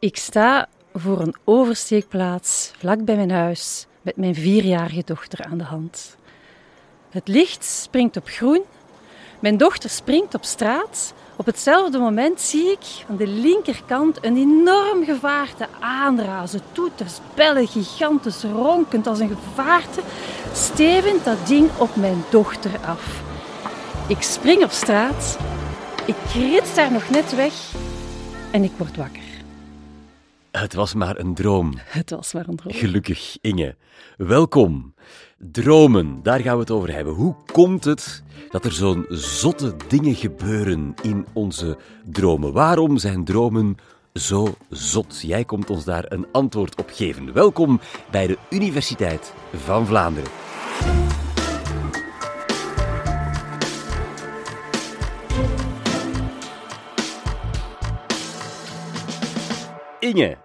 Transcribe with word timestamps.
Ik 0.00 0.16
sta 0.16 0.68
voor 0.94 1.20
een 1.20 1.34
oversteekplaats 1.44 2.70
vlak 2.78 3.04
bij 3.04 3.16
mijn 3.16 3.30
huis 3.30 3.86
met 4.02 4.16
mijn 4.16 4.34
vierjarige 4.34 5.02
dochter 5.04 5.44
aan 5.44 5.58
de 5.58 5.64
hand. 5.64 6.16
Het 7.10 7.28
licht 7.28 7.64
springt 7.64 8.16
op 8.16 8.28
groen. 8.28 8.62
Mijn 9.40 9.56
dochter 9.56 9.90
springt 9.90 10.34
op 10.34 10.44
straat. 10.44 11.14
Op 11.36 11.46
hetzelfde 11.46 11.98
moment 11.98 12.40
zie 12.40 12.70
ik 12.70 13.04
aan 13.08 13.16
de 13.16 13.26
linkerkant 13.26 14.24
een 14.24 14.36
enorm 14.36 15.04
gevaarte 15.04 15.68
aanrazen. 15.80 16.60
Toeters, 16.72 17.18
bellen, 17.34 17.66
gigantisch 17.66 18.42
ronkend 18.42 19.06
als 19.06 19.18
een 19.18 19.36
gevaarte, 19.36 20.00
stevend 20.52 21.24
dat 21.24 21.46
ding 21.46 21.70
op 21.78 21.96
mijn 21.96 22.24
dochter 22.30 22.78
af. 22.86 23.22
Ik 24.08 24.22
spring 24.22 24.64
op 24.64 24.70
straat, 24.70 25.38
ik 26.04 26.16
rits 26.34 26.74
daar 26.74 26.92
nog 26.92 27.08
net 27.10 27.34
weg 27.34 27.72
en 28.52 28.64
ik 28.64 28.72
word 28.76 28.96
wakker. 28.96 29.27
Het 30.58 30.74
was 30.74 30.94
maar 30.94 31.18
een 31.18 31.34
droom. 31.34 31.72
Het 31.76 32.10
was 32.10 32.32
maar 32.32 32.48
een 32.48 32.56
droom. 32.56 32.72
Gelukkig, 32.72 33.36
Inge. 33.40 33.76
Welkom. 34.16 34.94
Dromen, 35.38 36.22
daar 36.22 36.40
gaan 36.40 36.54
we 36.54 36.60
het 36.60 36.70
over 36.70 36.92
hebben. 36.94 37.14
Hoe 37.14 37.34
komt 37.52 37.84
het 37.84 38.22
dat 38.50 38.64
er 38.64 38.72
zo'n 38.72 39.06
zotte 39.08 39.76
dingen 39.88 40.14
gebeuren 40.14 40.94
in 41.02 41.26
onze 41.32 41.76
dromen? 42.04 42.52
Waarom 42.52 42.98
zijn 42.98 43.24
dromen 43.24 43.76
zo 44.14 44.54
zot? 44.70 45.20
Jij 45.20 45.44
komt 45.44 45.70
ons 45.70 45.84
daar 45.84 46.04
een 46.08 46.26
antwoord 46.32 46.76
op 46.76 46.90
geven. 46.92 47.32
Welkom 47.32 47.80
bij 48.10 48.26
de 48.26 48.38
Universiteit 48.50 49.32
van 49.52 49.86
Vlaanderen. 49.86 50.30
Inge, 60.00 60.36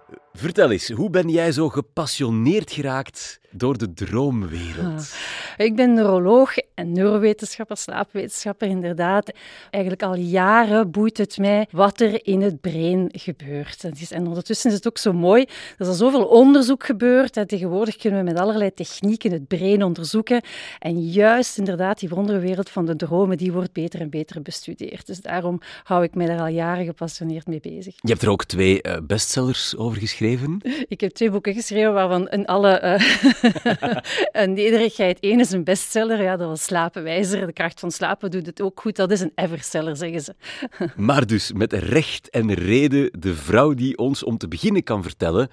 vertel 0.44 0.70
eens, 0.70 0.90
hoe 0.90 1.10
ben 1.10 1.28
jij 1.28 1.52
zo 1.52 1.68
gepassioneerd 1.68 2.72
geraakt 2.72 3.40
door 3.56 3.78
de 3.78 3.92
droomwereld? 3.92 5.14
Ik 5.56 5.76
ben 5.76 5.92
neuroloog 5.92 6.54
en 6.74 6.92
neurowetenschapper, 6.92 7.76
slaapwetenschapper 7.76 8.68
inderdaad. 8.68 9.32
Eigenlijk 9.70 10.02
al 10.02 10.14
jaren 10.14 10.90
boeit 10.90 11.18
het 11.18 11.38
mij 11.38 11.66
wat 11.70 12.00
er 12.00 12.26
in 12.26 12.42
het 12.42 12.60
brein 12.60 13.08
gebeurt. 13.12 13.84
En 14.10 14.26
ondertussen 14.26 14.70
is 14.70 14.76
het 14.76 14.86
ook 14.86 14.98
zo 14.98 15.12
mooi. 15.12 15.42
Er 15.42 15.74
is 15.78 15.86
al 15.86 15.92
zoveel 15.94 16.24
onderzoek 16.24 16.84
gebeurd. 16.84 17.36
En 17.36 17.46
tegenwoordig 17.46 17.96
kunnen 17.96 18.24
we 18.24 18.30
met 18.30 18.40
allerlei 18.40 18.74
technieken 18.74 19.32
het 19.32 19.48
brein 19.48 19.82
onderzoeken. 19.82 20.42
En 20.78 21.00
juist 21.00 21.58
inderdaad 21.58 21.98
die 21.98 22.08
wonderwereld 22.08 22.70
van 22.70 22.86
de 22.86 22.96
dromen, 22.96 23.36
die 23.36 23.52
wordt 23.52 23.72
beter 23.72 24.00
en 24.00 24.10
beter 24.10 24.42
bestudeerd. 24.42 25.06
Dus 25.06 25.20
daarom 25.20 25.60
hou 25.82 26.02
ik 26.02 26.14
mij 26.14 26.26
daar 26.26 26.40
al 26.40 26.46
jaren 26.46 26.84
gepassioneerd 26.84 27.46
mee 27.46 27.60
bezig. 27.60 27.94
Je 27.96 28.08
hebt 28.08 28.22
er 28.22 28.30
ook 28.30 28.44
twee 28.44 28.80
uh, 28.82 28.96
bestsellers 29.02 29.76
over 29.76 29.98
geschreven. 29.98 30.60
Ik 30.88 31.00
heb 31.00 31.12
twee 31.12 31.30
boeken 31.30 31.54
geschreven 31.54 31.92
waarvan 31.92 32.28
in 32.28 32.46
alle 32.46 32.82
uh, 32.82 33.42
nederigheid. 34.54 35.18
Eén 35.20 35.40
is 35.40 35.50
een 35.50 35.64
bestseller, 35.64 36.22
ja, 36.22 36.36
dat 36.36 36.48
was 36.48 36.64
Slapenwijzer. 36.64 37.46
De 37.46 37.52
kracht 37.52 37.80
van 37.80 37.90
slapen 37.90 38.30
doet 38.30 38.46
het 38.46 38.60
ook 38.60 38.80
goed. 38.80 38.96
Dat 38.96 39.10
is 39.10 39.20
een 39.20 39.32
everseller, 39.34 39.96
zeggen 39.96 40.20
ze. 40.20 40.34
maar 40.96 41.26
dus 41.26 41.52
met 41.52 41.72
recht 41.72 42.30
en 42.30 42.54
reden 42.54 43.10
de 43.18 43.34
vrouw 43.34 43.74
die 43.74 43.98
ons 43.98 44.24
om 44.24 44.38
te 44.38 44.48
beginnen 44.48 44.82
kan 44.82 45.02
vertellen 45.02 45.50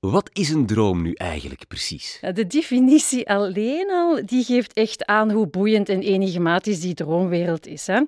wat 0.00 0.30
is 0.32 0.50
een 0.50 0.66
droom 0.66 1.02
nu 1.02 1.12
eigenlijk 1.12 1.66
precies? 1.68 2.18
De 2.32 2.46
definitie 2.46 3.28
alleen 3.30 3.90
al 3.90 4.20
die 4.26 4.44
geeft 4.44 4.72
echt 4.72 5.04
aan 5.04 5.30
hoe 5.30 5.46
boeiend 5.46 5.88
en 5.88 6.00
enigmatisch 6.00 6.80
die 6.80 6.94
droomwereld 6.94 7.66
is. 7.66 7.86
Hè? 7.86 8.00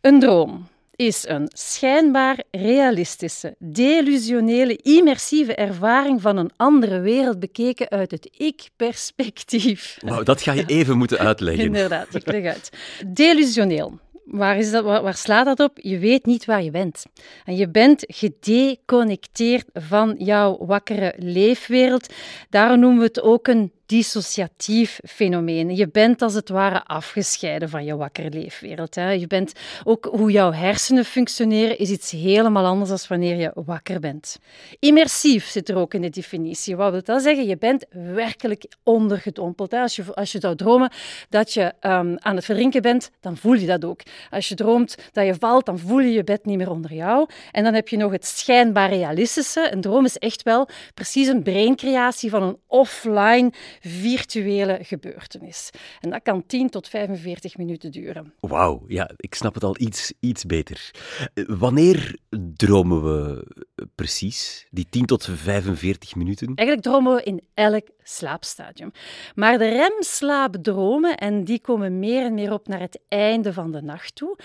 Een 0.00 0.20
droom 0.20 0.66
is 0.96 1.24
een 1.28 1.50
schijnbaar 1.52 2.42
realistische, 2.50 3.54
delusionele, 3.58 4.76
immersieve 4.76 5.54
ervaring 5.54 6.22
van 6.22 6.36
een 6.36 6.50
andere 6.56 7.00
wereld 7.00 7.40
bekeken 7.40 7.88
uit 7.88 8.10
het 8.10 8.28
ik-perspectief. 8.36 9.98
Wauw, 10.00 10.22
dat 10.22 10.42
ga 10.42 10.52
je 10.52 10.64
even 10.66 10.98
moeten 10.98 11.18
uitleggen. 11.18 11.64
Inderdaad, 11.64 12.14
ik 12.14 12.26
leg 12.26 12.44
uit. 12.44 12.70
Delusioneel. 13.06 13.98
Waar, 14.24 14.58
is 14.58 14.70
dat, 14.70 14.84
waar, 14.84 15.02
waar, 15.02 15.14
slaat 15.14 15.46
dat 15.46 15.60
op? 15.60 15.78
Je 15.80 15.98
weet 15.98 16.26
niet 16.26 16.44
waar 16.44 16.62
je 16.62 16.70
bent. 16.70 17.04
En 17.44 17.56
je 17.56 17.68
bent 17.68 18.04
gedeconnecteerd 18.06 19.66
van 19.72 20.14
jouw 20.18 20.58
wakkere 20.66 21.14
leefwereld. 21.16 22.12
Daarom 22.50 22.80
noemen 22.80 22.98
we 22.98 23.04
het 23.04 23.22
ook 23.22 23.48
een 23.48 23.72
dissociatief 23.86 25.00
fenomeen. 25.08 25.76
Je 25.76 25.88
bent 25.88 26.22
als 26.22 26.34
het 26.34 26.48
ware 26.48 26.84
afgescheiden 26.84 27.68
van 27.68 27.84
je 27.84 27.96
wakkere 27.96 28.30
leefwereld. 28.30 28.94
Hè. 28.94 29.10
Je 29.10 29.26
bent 29.26 29.52
ook 29.84 30.08
hoe 30.10 30.30
jouw 30.30 30.52
hersenen 30.52 31.04
functioneren 31.04 31.78
is 31.78 31.90
iets 31.90 32.10
helemaal 32.10 32.64
anders 32.64 32.88
dan 32.88 32.98
wanneer 33.08 33.36
je 33.36 33.52
wakker 33.54 34.00
bent. 34.00 34.38
Immersief 34.78 35.46
zit 35.46 35.68
er 35.68 35.76
ook 35.76 35.94
in 35.94 36.02
de 36.02 36.10
definitie. 36.10 36.76
Wat 36.76 36.90
wil 36.90 37.02
dat 37.02 37.22
zeggen? 37.22 37.46
Je 37.46 37.56
bent 37.56 37.84
werkelijk 37.90 38.64
ondergedompeld. 38.82 39.70
Hè. 39.70 39.80
Als, 39.80 39.96
je, 39.96 40.14
als 40.14 40.32
je 40.32 40.38
zou 40.40 40.56
dromen 40.56 40.90
dat 41.28 41.52
je 41.52 41.64
um, 41.80 42.16
aan 42.18 42.36
het 42.36 42.44
verdrinken 42.44 42.82
bent, 42.82 43.10
dan 43.20 43.36
voel 43.36 43.54
je 43.54 43.66
dat 43.66 43.84
ook. 43.84 44.00
Als 44.30 44.48
je 44.48 44.54
droomt 44.54 44.96
dat 45.12 45.26
je 45.26 45.34
valt, 45.34 45.66
dan 45.66 45.78
voel 45.78 46.00
je 46.00 46.12
je 46.12 46.24
bed 46.24 46.44
niet 46.44 46.56
meer 46.56 46.70
onder 46.70 46.92
jou. 46.92 47.28
En 47.52 47.64
dan 47.64 47.74
heb 47.74 47.88
je 47.88 47.96
nog 47.96 48.12
het 48.12 48.26
schijnbaar 48.26 48.88
realistische. 48.88 49.72
Een 49.72 49.80
droom 49.80 50.04
is 50.04 50.16
echt 50.16 50.42
wel 50.42 50.68
precies 50.94 51.26
een 51.28 51.42
breincreatie 51.42 52.30
van 52.30 52.42
een 52.42 52.58
offline 52.66 53.52
virtuele 53.80 54.78
gebeurtenis. 54.82 55.70
En 56.00 56.10
dat 56.10 56.22
kan 56.22 56.46
10 56.46 56.70
tot 56.70 56.88
45 56.88 57.56
minuten 57.56 57.90
duren. 57.90 58.32
Wauw, 58.40 58.84
ja, 58.88 59.10
ik 59.16 59.34
snap 59.34 59.54
het 59.54 59.64
al 59.64 59.74
iets, 59.78 60.12
iets 60.20 60.44
beter. 60.44 60.90
Eh, 61.34 61.44
wanneer 61.46 62.18
dromen 62.54 63.02
we 63.02 63.46
precies, 63.94 64.66
die 64.70 64.86
10 64.90 65.06
tot 65.06 65.28
45 65.34 66.14
minuten? 66.14 66.46
Eigenlijk 66.54 66.88
dromen 66.88 67.14
we 67.14 67.22
in 67.22 67.40
elk 67.54 67.88
slaapstadium. 68.02 68.90
Maar 69.34 69.58
de 69.58 69.68
remslaapdromen, 69.68 71.16
en 71.16 71.44
die 71.44 71.60
komen 71.60 71.98
meer 71.98 72.24
en 72.24 72.34
meer 72.34 72.52
op 72.52 72.68
naar 72.68 72.80
het 72.80 73.00
einde 73.08 73.52
van 73.52 73.72
de 73.72 73.82
nacht 73.82 74.14
toe, 74.14 74.38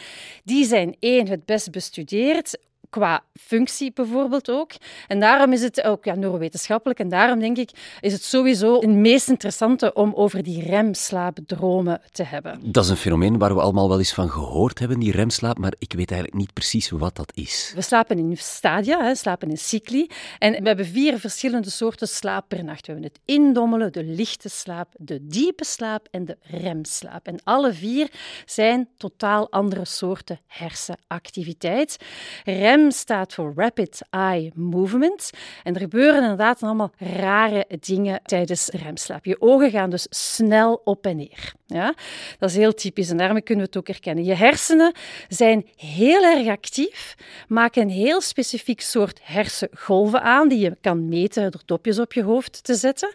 die 0.43 0.65
zijn 0.65 0.95
één, 0.99 1.27
het 1.27 1.45
best 1.45 1.71
bestudeerd, 1.71 2.57
qua 2.91 3.23
functie 3.33 3.91
bijvoorbeeld 3.93 4.49
ook. 4.49 4.71
En 5.07 5.19
daarom 5.19 5.53
is 5.53 5.61
het 5.61 5.83
ook 5.83 6.05
ja, 6.05 6.15
neurowetenschappelijk. 6.15 6.99
En 6.99 7.09
daarom 7.09 7.39
denk 7.39 7.57
ik, 7.57 7.71
is 7.99 8.13
het 8.13 8.23
sowieso 8.23 8.79
het 8.79 8.89
meest 8.89 9.29
interessante 9.29 9.93
om 9.93 10.13
over 10.13 10.43
die 10.43 10.63
remslaapdromen 10.63 12.01
te 12.11 12.23
hebben. 12.23 12.59
Dat 12.63 12.83
is 12.83 12.89
een 12.89 12.97
fenomeen 12.97 13.37
waar 13.37 13.55
we 13.55 13.61
allemaal 13.61 13.89
wel 13.89 13.97
eens 13.97 14.13
van 14.13 14.29
gehoord 14.29 14.79
hebben, 14.79 14.99
die 14.99 15.11
remslaap, 15.11 15.57
maar 15.57 15.73
ik 15.77 15.93
weet 15.93 16.11
eigenlijk 16.11 16.41
niet 16.41 16.53
precies 16.53 16.89
wat 16.89 17.15
dat 17.15 17.31
is. 17.35 17.71
We 17.75 17.81
slapen 17.81 18.17
in 18.17 18.37
stadia, 18.37 19.03
hè, 19.03 19.15
slapen 19.15 19.49
in 19.49 19.57
cycli. 19.57 20.07
En 20.39 20.51
we 20.51 20.67
hebben 20.67 20.85
vier 20.85 21.19
verschillende 21.19 21.69
soorten 21.69 22.07
slaap 22.07 22.45
per 22.47 22.63
nacht. 22.63 22.85
We 22.85 22.91
hebben 22.91 23.11
het 23.11 23.19
indommelen, 23.25 23.91
de 23.91 24.03
lichte 24.03 24.49
slaap, 24.49 24.87
de 24.97 25.27
diepe 25.27 25.65
slaap 25.65 26.07
en 26.11 26.25
de 26.25 26.37
remslaap. 26.41 27.27
En 27.27 27.39
alle 27.43 27.73
vier 27.73 28.09
zijn 28.45 28.89
totaal 28.97 29.51
andere 29.51 29.85
soorten 29.85 30.39
hersenactiviteit. 30.47 31.97
Rem 32.43 32.80
staat 32.89 33.33
voor 33.33 33.53
Rapid 33.55 34.01
Eye 34.09 34.51
Movement. 34.55 35.29
En 35.63 35.73
er 35.73 35.79
gebeuren 35.79 36.21
inderdaad 36.21 36.63
allemaal 36.63 36.91
rare 36.97 37.65
dingen 37.79 38.19
tijdens 38.23 38.67
remslaap. 38.67 39.25
Je 39.25 39.41
ogen 39.41 39.71
gaan 39.71 39.89
dus 39.89 40.07
snel 40.09 40.81
op 40.83 41.05
en 41.05 41.15
neer. 41.15 41.53
Ja? 41.65 41.93
Dat 42.39 42.49
is 42.49 42.55
heel 42.55 42.73
typisch 42.73 43.09
en 43.09 43.17
daarmee 43.17 43.41
kunnen 43.41 43.63
we 43.63 43.69
het 43.69 43.79
ook 43.79 43.87
herkennen. 43.87 44.23
Je 44.23 44.35
hersenen 44.35 44.93
zijn 45.27 45.67
heel 45.75 46.23
erg 46.23 46.47
actief, 46.47 47.15
maken 47.47 47.81
een 47.81 47.89
heel 47.89 48.21
specifiek 48.21 48.81
soort 48.81 49.19
hersengolven 49.23 50.21
aan 50.21 50.47
die 50.47 50.59
je 50.59 50.77
kan 50.81 51.09
meten 51.09 51.51
door 51.51 51.61
dopjes 51.65 51.99
op 51.99 52.13
je 52.13 52.23
hoofd 52.23 52.63
te 52.63 52.75
zetten. 52.75 53.13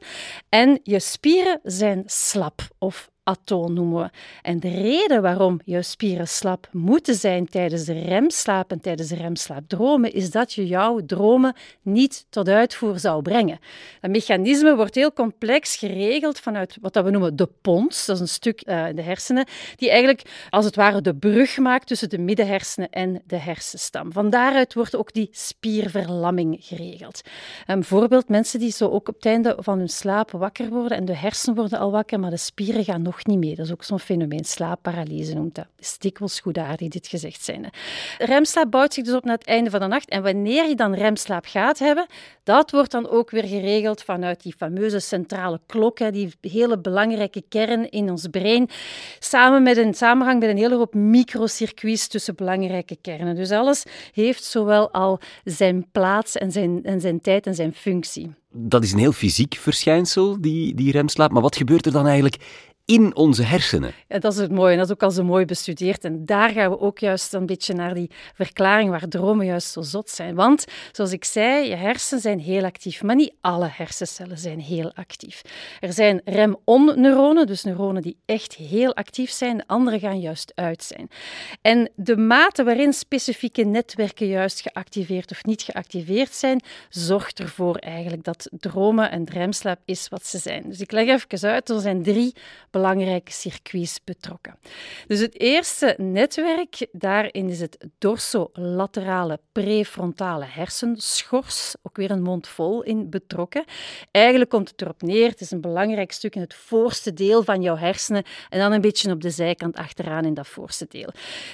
En 0.48 0.80
je 0.82 1.00
spieren 1.00 1.60
zijn 1.62 2.02
slap 2.06 2.60
of 2.78 3.10
atoon 3.26 3.72
noemen 3.72 4.02
we. 4.02 4.10
En 4.42 4.60
de 4.60 4.68
reden 4.68 5.22
waarom 5.22 5.60
je 5.64 5.82
spieren 5.82 6.28
slap 6.28 6.68
moeten 6.72 7.14
zijn 7.14 7.48
tijdens 7.48 7.84
de 7.84 8.00
remslaap 8.00 8.70
en 8.70 8.80
tijdens 8.80 9.08
de 9.08 9.16
remslaapdromen, 9.16 10.12
is 10.12 10.30
dat 10.30 10.52
je 10.52 10.66
jouw 10.66 11.00
dromen 11.06 11.54
niet 11.82 12.26
tot 12.30 12.48
uitvoer 12.48 12.98
zou 12.98 13.22
brengen. 13.22 13.58
Dat 14.00 14.10
mechanisme 14.10 14.76
wordt 14.76 14.94
heel 14.94 15.12
complex 15.12 15.76
geregeld 15.76 16.40
vanuit 16.40 16.76
wat 16.80 16.94
we 16.94 17.10
noemen 17.10 17.36
de 17.36 17.48
pons. 17.62 18.06
Dat 18.06 18.16
is 18.16 18.20
een 18.22 18.28
stuk 18.28 18.62
uh, 18.66 18.88
in 18.88 18.96
de 18.96 19.02
hersenen, 19.02 19.46
die 19.76 19.90
eigenlijk 19.90 20.46
als 20.50 20.64
het 20.64 20.76
ware 20.76 21.00
de 21.00 21.14
brug 21.14 21.58
maakt 21.58 21.86
tussen 21.86 22.08
de 22.08 22.18
middenhersenen 22.18 22.90
en 22.90 23.22
de 23.26 23.36
hersenstam. 23.36 24.12
Van 24.12 24.30
daaruit 24.30 24.74
wordt 24.74 24.96
ook 24.96 25.12
die 25.12 25.28
spierverlamming 25.32 26.56
geregeld. 26.60 27.20
Een 27.66 27.84
voorbeeld, 27.84 28.28
mensen 28.28 28.58
die 28.58 28.70
zo 28.70 28.88
ook 28.88 29.08
op 29.08 29.14
het 29.14 29.26
einde 29.26 29.56
van 29.58 29.78
hun 29.78 29.88
slaap 29.88 30.30
wakker 30.30 30.68
worden 30.68 30.98
en 30.98 31.04
de 31.04 31.16
hersenen 31.16 31.56
worden 31.56 31.78
al 31.78 31.90
wakker, 31.90 32.20
maar 32.20 32.30
de 32.30 32.36
spieren 32.36 32.84
gaan 32.84 33.02
nog 33.02 33.15
niet 33.24 33.38
mee. 33.38 33.54
Dat 33.54 33.66
is 33.66 33.72
ook 33.72 33.84
zo'n 33.84 34.00
fenomeen, 34.00 34.44
slaapparalyse 34.44 35.34
noemt 35.34 35.54
dat. 35.54 35.66
Is 35.78 35.98
dikwijls 35.98 36.40
goedaardig 36.40 36.88
dit 36.88 37.06
gezegd 37.06 37.44
zijn. 37.44 37.70
Remslaap 38.18 38.70
bouwt 38.70 38.94
zich 38.94 39.04
dus 39.04 39.14
op 39.14 39.24
naar 39.24 39.36
het 39.36 39.46
einde 39.46 39.70
van 39.70 39.80
de 39.80 39.86
nacht. 39.86 40.08
En 40.08 40.22
wanneer 40.22 40.68
je 40.68 40.74
dan 40.74 40.94
remslaap 40.94 41.46
gaat 41.46 41.78
hebben, 41.78 42.06
dat 42.42 42.70
wordt 42.70 42.90
dan 42.90 43.08
ook 43.08 43.30
weer 43.30 43.44
geregeld 43.44 44.02
vanuit 44.02 44.42
die 44.42 44.54
fameuze 44.56 44.98
centrale 44.98 45.60
klok, 45.66 45.98
hè, 45.98 46.10
die 46.10 46.32
hele 46.40 46.78
belangrijke 46.78 47.42
kern 47.48 47.90
in 47.90 48.10
ons 48.10 48.26
brein, 48.26 48.68
samen 49.18 49.62
met 49.62 49.76
een 49.76 49.94
samenhang 49.94 50.40
met 50.40 50.48
een 50.48 50.56
hele 50.56 50.76
hoop 50.76 50.94
microcircuits 50.94 52.08
tussen 52.08 52.34
belangrijke 52.34 52.96
kernen. 53.00 53.34
Dus 53.34 53.50
alles 53.50 53.84
heeft 54.12 54.44
zowel 54.44 54.90
al 54.90 55.20
zijn 55.44 55.86
plaats 55.92 56.36
en 56.36 56.52
zijn, 56.52 56.84
en 56.84 57.00
zijn 57.00 57.20
tijd 57.20 57.46
en 57.46 57.54
zijn 57.54 57.74
functie. 57.74 58.34
Dat 58.52 58.84
is 58.84 58.92
een 58.92 58.98
heel 58.98 59.12
fysiek 59.12 59.54
verschijnsel, 59.54 60.40
die, 60.40 60.74
die 60.74 60.92
remslaap. 60.92 61.30
Maar 61.30 61.42
wat 61.42 61.56
gebeurt 61.56 61.86
er 61.86 61.92
dan 61.92 62.06
eigenlijk 62.06 62.36
in 62.86 63.16
onze 63.16 63.42
hersenen. 63.42 63.92
Ja, 64.08 64.18
dat 64.18 64.32
is 64.32 64.38
het 64.38 64.50
mooie. 64.50 64.76
Dat 64.76 64.84
is 64.86 64.92
ook 64.92 65.02
al 65.02 65.10
zo 65.10 65.24
mooi 65.24 65.44
bestudeerd. 65.44 66.04
En 66.04 66.24
daar 66.24 66.50
gaan 66.50 66.70
we 66.70 66.80
ook 66.80 66.98
juist 66.98 67.32
een 67.32 67.46
beetje 67.46 67.74
naar 67.74 67.94
die 67.94 68.10
verklaring 68.34 68.90
waar 68.90 69.08
dromen 69.08 69.46
juist 69.46 69.72
zo 69.72 69.82
zot 69.82 70.10
zijn. 70.10 70.34
Want, 70.34 70.64
zoals 70.92 71.12
ik 71.12 71.24
zei, 71.24 71.68
je 71.68 71.74
hersenen 71.74 72.22
zijn 72.22 72.40
heel 72.40 72.64
actief. 72.64 73.02
Maar 73.02 73.14
niet 73.16 73.34
alle 73.40 73.68
hersencellen 73.72 74.38
zijn 74.38 74.60
heel 74.60 74.92
actief. 74.94 75.42
Er 75.80 75.92
zijn 75.92 76.20
rem-on-neuronen, 76.24 77.46
dus 77.46 77.64
neuronen 77.64 78.02
die 78.02 78.16
echt 78.24 78.54
heel 78.54 78.94
actief 78.94 79.30
zijn. 79.30 79.56
De 79.56 79.64
andere 79.66 79.98
gaan 79.98 80.20
juist 80.20 80.52
uit 80.54 80.82
zijn. 80.82 81.08
En 81.62 81.90
de 81.94 82.16
mate 82.16 82.64
waarin 82.64 82.92
specifieke 82.92 83.64
netwerken 83.64 84.26
juist 84.26 84.60
geactiveerd 84.60 85.30
of 85.30 85.44
niet 85.44 85.62
geactiveerd 85.62 86.34
zijn, 86.34 86.62
zorgt 86.88 87.40
ervoor 87.40 87.76
eigenlijk 87.76 88.24
dat 88.24 88.48
dromen 88.50 89.10
en 89.10 89.24
remslaap 89.32 89.78
is 89.84 90.08
wat 90.08 90.26
ze 90.26 90.38
zijn. 90.38 90.62
Dus 90.68 90.80
ik 90.80 90.92
leg 90.92 91.08
even 91.08 91.50
uit. 91.50 91.70
Er 91.70 91.80
zijn 91.80 92.02
drie 92.02 92.34
belangrijke 92.76 93.32
circuits 93.32 94.00
betrokken. 94.04 94.58
Dus 95.06 95.20
het 95.20 95.40
eerste 95.40 95.94
netwerk, 95.98 96.86
daarin 96.92 97.48
is 97.48 97.60
het 97.60 97.86
dorsolaterale 97.98 99.38
prefrontale 99.52 100.44
hersenschors, 100.44 101.74
ook 101.82 101.96
weer 101.96 102.10
een 102.10 102.22
mond 102.22 102.48
vol 102.48 102.82
in 102.82 103.10
betrokken. 103.10 103.64
Eigenlijk 104.10 104.50
komt 104.50 104.70
het 104.70 104.82
erop 104.82 105.02
neer, 105.02 105.28
het 105.28 105.40
is 105.40 105.50
een 105.50 105.60
belangrijk 105.60 106.12
stuk 106.12 106.34
in 106.34 106.40
het 106.40 106.54
voorste 106.54 107.12
deel 107.12 107.42
van 107.42 107.62
jouw 107.62 107.76
hersenen 107.76 108.24
en 108.48 108.58
dan 108.58 108.72
een 108.72 108.80
beetje 108.80 109.10
op 109.10 109.20
de 109.22 109.30
zijkant 109.30 109.76
achteraan 109.76 110.24
in 110.24 110.34
dat 110.34 110.48
voorste 110.48 110.86
deel. 110.88 111.10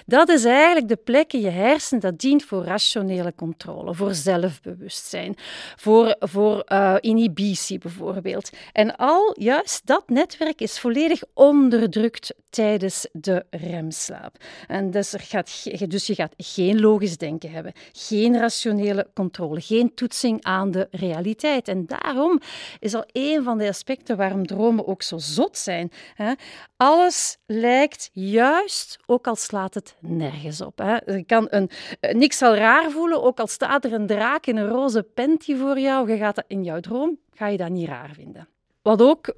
Dat 0.07 0.29
is 0.29 0.45
eigenlijk 0.45 0.89
de 0.89 0.97
plek 0.97 1.33
in 1.33 1.41
je 1.41 1.51
hersenen 1.51 2.01
dat 2.01 2.19
dient 2.19 2.45
voor 2.45 2.65
rationele 2.65 3.35
controle, 3.35 3.95
voor 3.95 4.15
zelfbewustzijn, 4.15 5.37
voor, 5.77 6.17
voor 6.19 6.65
uh, 6.69 6.97
inhibitie 7.01 7.79
bijvoorbeeld. 7.79 8.51
En 8.73 8.97
al 8.97 9.35
juist 9.39 9.87
dat 9.87 10.09
netwerk 10.09 10.61
is 10.61 10.81
volledig 10.81 11.12
onderdrukt 11.35 12.35
tijdens 12.51 13.09
de 13.13 13.45
remslaap. 13.51 14.37
En 14.69 14.91
dus, 14.91 15.13
er 15.13 15.21
gaat, 15.21 15.67
dus 15.91 16.07
je 16.07 16.15
gaat 16.15 16.35
geen 16.37 16.81
logisch 16.81 17.17
denken 17.17 17.51
hebben, 17.51 17.73
geen 17.93 18.39
rationele 18.39 19.07
controle, 19.15 19.61
geen 19.61 19.95
toetsing 19.95 20.45
aan 20.45 20.71
de 20.71 20.89
realiteit. 20.91 21.69
En 21.69 21.87
daarom 21.87 22.41
is 22.79 22.95
al 22.95 23.05
een 23.13 23.43
van 23.43 23.59
de 23.59 23.69
aspecten 23.69 24.17
waarom 24.17 24.47
dromen 24.47 24.87
ook 24.87 25.03
zo 25.03 25.19
zot 25.19 25.59
zijn. 25.59 25.91
Alles 26.77 27.39
lijkt 27.47 28.11
juist, 28.13 28.99
ook 29.07 29.27
al 29.27 29.37
slaat 29.37 29.75
het 29.75 29.97
nergens 30.01 30.61
op. 30.61 30.79
Je 31.07 31.25
kan 31.27 31.47
een, 31.51 31.71
niks 32.01 32.39
zal 32.39 32.55
raar 32.55 32.91
voelen, 32.91 33.23
ook 33.23 33.41
al 33.41 33.47
staat 33.47 33.85
er 33.85 33.93
een 33.93 34.07
draak 34.07 34.47
in 34.47 34.57
een 34.57 34.69
roze 34.69 35.03
panty 35.03 35.57
voor 35.57 35.79
jou, 35.79 36.11
je 36.11 36.17
gaat 36.17 36.35
dat 36.35 36.45
in 36.47 36.65
jouw 36.65 36.81
droom, 36.81 37.19
ga 37.35 37.47
je 37.47 37.57
dat 37.57 37.71
niet 37.71 37.89
raar 37.89 38.11
vinden. 38.15 38.49
Wat 38.83 39.03
ook 39.03 39.35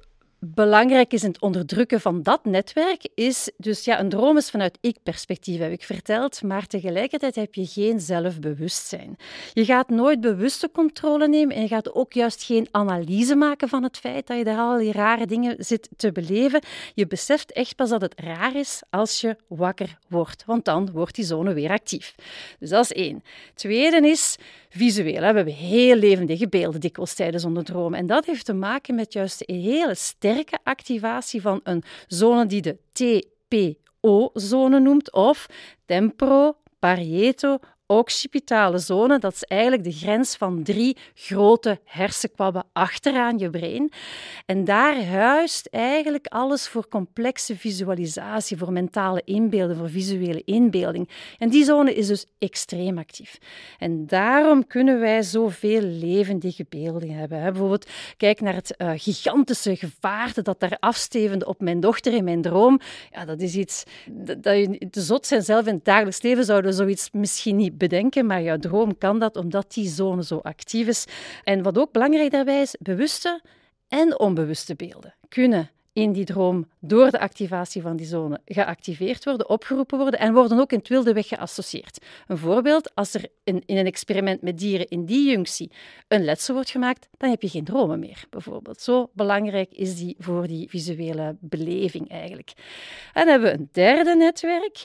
belangrijk 0.53 1.13
is 1.13 1.23
in 1.23 1.29
het 1.29 1.41
onderdrukken 1.41 2.01
van 2.01 2.23
dat 2.23 2.45
netwerk, 2.45 3.07
is 3.15 3.51
dus 3.57 3.85
ja, 3.85 3.99
een 3.99 4.09
droom 4.09 4.37
is 4.37 4.49
vanuit 4.49 4.77
ik-perspectief, 4.81 5.59
heb 5.59 5.71
ik 5.71 5.83
verteld, 5.83 6.43
maar 6.43 6.67
tegelijkertijd 6.67 7.35
heb 7.35 7.55
je 7.55 7.65
geen 7.65 7.99
zelfbewustzijn. 7.99 9.17
Je 9.53 9.65
gaat 9.65 9.89
nooit 9.89 10.21
bewuste 10.21 10.71
controle 10.71 11.27
nemen 11.27 11.55
en 11.55 11.61
je 11.61 11.67
gaat 11.67 11.93
ook 11.93 12.13
juist 12.13 12.43
geen 12.43 12.67
analyse 12.71 13.35
maken 13.35 13.69
van 13.69 13.83
het 13.83 13.97
feit 13.97 14.27
dat 14.27 14.37
je 14.37 14.43
daar 14.43 14.57
al 14.57 14.77
die 14.77 14.91
rare 14.91 15.25
dingen 15.25 15.55
zit 15.59 15.89
te 15.97 16.11
beleven. 16.11 16.61
Je 16.93 17.07
beseft 17.07 17.51
echt 17.51 17.75
pas 17.75 17.89
dat 17.89 18.01
het 18.01 18.13
raar 18.15 18.55
is 18.55 18.81
als 18.89 19.21
je 19.21 19.35
wakker 19.47 19.97
wordt, 20.07 20.43
want 20.45 20.65
dan 20.65 20.91
wordt 20.91 21.15
die 21.15 21.25
zone 21.25 21.53
weer 21.53 21.69
actief. 21.69 22.15
Dus 22.59 22.69
dat 22.69 22.83
is 22.83 22.91
één. 22.91 23.23
Tweede 23.53 24.07
is 24.07 24.37
visueel. 24.69 25.19
We 25.19 25.25
hebben 25.25 25.53
heel 25.53 25.95
levendige 25.95 26.47
beelden 26.47 26.81
dikwijls 26.81 27.13
tijdens 27.13 27.45
onze 27.45 27.63
dromen 27.63 27.99
en 27.99 28.07
dat 28.07 28.25
heeft 28.25 28.45
te 28.45 28.53
maken 28.53 28.95
met 28.95 29.13
juist 29.13 29.43
hele 29.45 29.95
sterke 29.95 30.34
sterke 30.35 30.59
activatie 30.63 31.41
van 31.41 31.59
een 31.63 31.83
zone 32.07 32.45
die 32.45 32.61
de 32.61 32.77
TPO-zone 32.91 34.79
noemt, 34.79 35.11
of 35.11 35.47
temporo, 35.85 36.57
parieto 36.79 37.59
occipitale 37.87 38.77
zone, 38.77 39.19
dat 39.19 39.33
is 39.33 39.43
eigenlijk 39.43 39.83
de 39.83 39.91
grens 39.91 40.35
van 40.35 40.63
drie 40.63 40.97
grote 41.13 41.79
hersenkwabben 41.83 42.65
achteraan 42.73 43.37
je 43.37 43.49
brein. 43.49 43.91
En 44.45 44.63
daar 44.63 45.05
huist 45.05 45.67
eigenlijk 45.71 46.27
alles 46.27 46.67
voor 46.67 46.87
complexe 46.87 47.57
visualisatie, 47.57 48.57
voor 48.57 48.71
mentale 48.71 49.21
inbeelden, 49.25 49.77
voor 49.77 49.89
visuele 49.89 50.41
inbeelding. 50.45 51.09
En 51.37 51.49
die 51.49 51.63
zone 51.63 51.93
is 51.93 52.07
dus 52.07 52.25
extreem 52.39 52.97
actief. 52.97 53.37
En 53.79 54.07
daarom 54.07 54.67
kunnen 54.67 54.99
wij 54.99 55.23
zoveel 55.23 55.81
levendige 55.81 56.65
beelden 56.69 57.09
hebben. 57.09 57.43
Bijvoorbeeld, 57.43 57.89
kijk 58.17 58.41
naar 58.41 58.53
het 58.53 58.73
uh, 58.77 58.91
gigantische 58.95 59.75
gevaarte 59.75 60.41
dat 60.41 60.59
daar 60.59 60.77
afstevende 60.79 61.45
op 61.45 61.61
mijn 61.61 61.79
dochter 61.79 62.13
in 62.13 62.23
mijn 62.23 62.41
droom. 62.41 62.79
Ja, 63.11 63.25
dat 63.25 63.41
is 63.41 63.55
iets 63.55 63.83
dat, 64.11 64.43
dat 64.43 64.55
je 64.55 64.89
te 64.89 65.01
zot 65.01 65.27
zijn 65.27 65.41
zelf 65.41 65.65
in 65.65 65.73
het 65.73 65.85
dagelijks 65.85 66.21
leven 66.21 66.45
zouden 66.45 66.73
zoiets 66.73 67.09
misschien 67.11 67.55
niet 67.55 67.74
bedenken, 67.77 68.25
maar 68.25 68.41
jouw 68.41 68.57
droom 68.57 68.97
kan 68.97 69.19
dat 69.19 69.35
omdat 69.35 69.73
die 69.73 69.87
zone 69.89 70.23
zo 70.23 70.37
actief 70.37 70.87
is. 70.87 71.05
En 71.43 71.63
wat 71.63 71.77
ook 71.77 71.91
belangrijk 71.91 72.31
daarbij 72.31 72.61
is, 72.61 72.75
bewuste 72.79 73.41
en 73.87 74.19
onbewuste 74.19 74.75
beelden 74.75 75.15
kunnen 75.29 75.69
in 75.95 76.11
die 76.11 76.25
droom 76.25 76.67
door 76.79 77.11
de 77.11 77.19
activatie 77.19 77.81
van 77.81 77.95
die 77.95 78.05
zone 78.05 78.39
geactiveerd 78.45 79.25
worden, 79.25 79.49
opgeroepen 79.49 79.97
worden 79.97 80.19
en 80.19 80.33
worden 80.33 80.59
ook 80.59 80.71
in 80.71 80.77
het 80.77 80.87
wilde 80.87 81.13
weg 81.13 81.27
geassocieerd. 81.27 82.05
Een 82.27 82.37
voorbeeld, 82.37 82.95
als 82.95 83.13
er 83.13 83.27
in, 83.43 83.63
een 83.65 83.85
experiment 83.85 84.41
met 84.41 84.57
dieren 84.57 84.87
in 84.87 85.05
die 85.05 85.29
junctie 85.29 85.71
een 86.07 86.23
letsel 86.23 86.53
wordt 86.53 86.69
gemaakt, 86.69 87.07
dan 87.17 87.29
heb 87.29 87.41
je 87.41 87.49
geen 87.49 87.63
dromen 87.63 87.99
meer, 87.99 88.25
bijvoorbeeld. 88.29 88.81
Zo 88.81 89.09
belangrijk 89.13 89.71
is 89.71 89.95
die 89.95 90.15
voor 90.19 90.47
die 90.47 90.69
visuele 90.69 91.35
beleving 91.39 92.09
eigenlijk. 92.09 92.53
En 93.13 93.25
dan 93.25 93.27
hebben 93.27 93.51
we 93.51 93.57
een 93.57 93.69
derde 93.71 94.15
netwerk, 94.15 94.83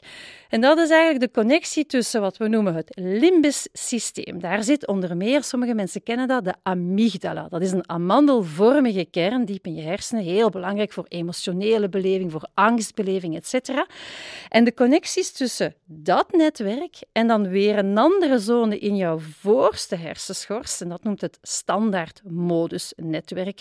en 0.49 0.61
dat 0.61 0.79
is 0.79 0.91
eigenlijk 0.91 1.21
de 1.21 1.41
connectie 1.41 1.87
tussen 1.87 2.21
wat 2.21 2.37
we 2.37 2.49
noemen 2.49 2.75
het 2.75 2.93
limbisch 2.95 3.69
systeem. 3.73 4.41
Daar 4.41 4.62
zit 4.62 4.87
onder 4.87 5.17
meer, 5.17 5.43
sommige 5.43 5.75
mensen 5.75 6.03
kennen 6.03 6.29
dat, 6.29 6.45
de 6.45 6.55
amygdala. 6.62 7.49
Dat 7.49 7.62
is 7.62 7.73
een 7.73 7.89
amandelvormige 7.89 9.05
kern, 9.11 9.45
diep 9.45 9.67
in 9.67 9.75
je 9.75 9.83
hersenen, 9.83 10.25
heel 10.25 10.51
belangrijk 10.51 10.93
voor 10.93 11.00
emotionele 11.08 11.88
beleving, 11.88 12.32
voor 12.32 12.49
angstbeleving, 12.55 13.37
etc. 13.37 13.69
En 14.49 14.64
de 14.64 14.75
connecties 14.75 15.32
tussen 15.32 15.75
dat 15.85 16.32
netwerk 16.32 16.97
en 17.12 17.26
dan 17.26 17.49
weer 17.49 17.79
een 17.79 17.99
andere 17.99 18.38
zone 18.38 18.79
in 18.79 18.97
jouw 18.97 19.19
voorste 19.19 19.97
hersenschors, 19.97 20.81
en 20.81 20.88
dat 20.88 21.02
noemt 21.02 21.20
het 21.20 21.38
standaardmodusnetwerk. 21.43 23.61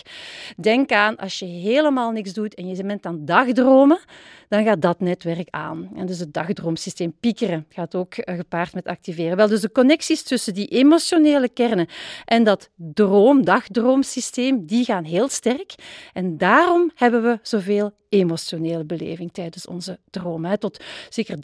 Denk 0.56 0.92
aan 0.92 1.16
als 1.16 1.38
je 1.38 1.46
helemaal 1.46 2.10
niks 2.10 2.32
doet 2.32 2.54
en 2.54 2.68
je 2.68 2.84
bent 2.84 3.06
aan 3.06 3.24
dagdromen, 3.24 4.00
dan 4.48 4.64
gaat 4.64 4.82
dat 4.82 5.00
netwerk 5.00 5.48
aan. 5.50 5.90
En 5.94 6.06
dus 6.06 6.18
het 6.18 6.34
dagdroomsysteem 6.34 7.12
piekeren 7.20 7.66
gaat 7.68 7.94
ook 7.94 8.14
eh, 8.14 8.36
gepaard 8.36 8.74
met 8.74 8.86
activeren. 8.86 9.36
Wel, 9.36 9.48
dus 9.48 9.60
de 9.60 9.72
connecties 9.72 10.22
tussen 10.22 10.54
die 10.54 10.66
emotionele 10.66 11.48
kernen 11.48 11.86
en 12.24 12.44
dat 12.44 12.70
droom, 12.76 13.44
dagdroomsysteem, 13.44 14.66
die 14.66 14.84
gaan 14.84 15.04
heel 15.04 15.28
sterk. 15.28 15.74
En 16.12 16.38
daarom 16.38 16.90
hebben 16.94 17.22
we 17.22 17.29
zoveel 17.42 17.92
emotionele 18.08 18.84
beleving 18.84 19.32
tijdens 19.32 19.66
onze 19.66 19.98
dromen. 20.10 20.58
Tot 20.58 20.82
zeker 21.08 21.36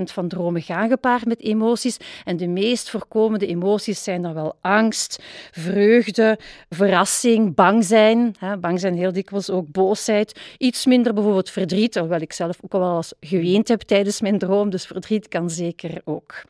30% 0.00 0.02
van 0.02 0.28
dromen 0.28 0.62
gaan 0.62 0.88
gepaard 0.88 1.26
met 1.26 1.40
emoties. 1.40 1.96
En 2.24 2.36
de 2.36 2.46
meest 2.46 2.90
voorkomende 2.90 3.46
emoties 3.46 4.02
zijn 4.02 4.22
dan 4.22 4.34
wel 4.34 4.56
angst, 4.60 5.22
vreugde, 5.50 6.38
verrassing, 6.68 7.54
bang 7.54 7.84
zijn. 7.84 8.34
Bang 8.60 8.80
zijn 8.80 8.94
heel 8.96 9.12
dikwijls 9.12 9.50
ook 9.50 9.72
boosheid. 9.72 10.40
Iets 10.58 10.86
minder 10.86 11.14
bijvoorbeeld 11.14 11.50
verdriet, 11.50 11.94
hoewel 11.94 12.20
ik 12.20 12.32
zelf 12.32 12.58
ook 12.60 12.72
al 12.72 12.80
wel 12.80 12.96
eens 12.96 13.12
geweend 13.20 13.68
heb 13.68 13.80
tijdens 13.80 14.20
mijn 14.20 14.38
droom. 14.38 14.70
Dus 14.70 14.86
verdriet 14.86 15.28
kan 15.28 15.50
zeker 15.50 16.00
ook. 16.04 16.44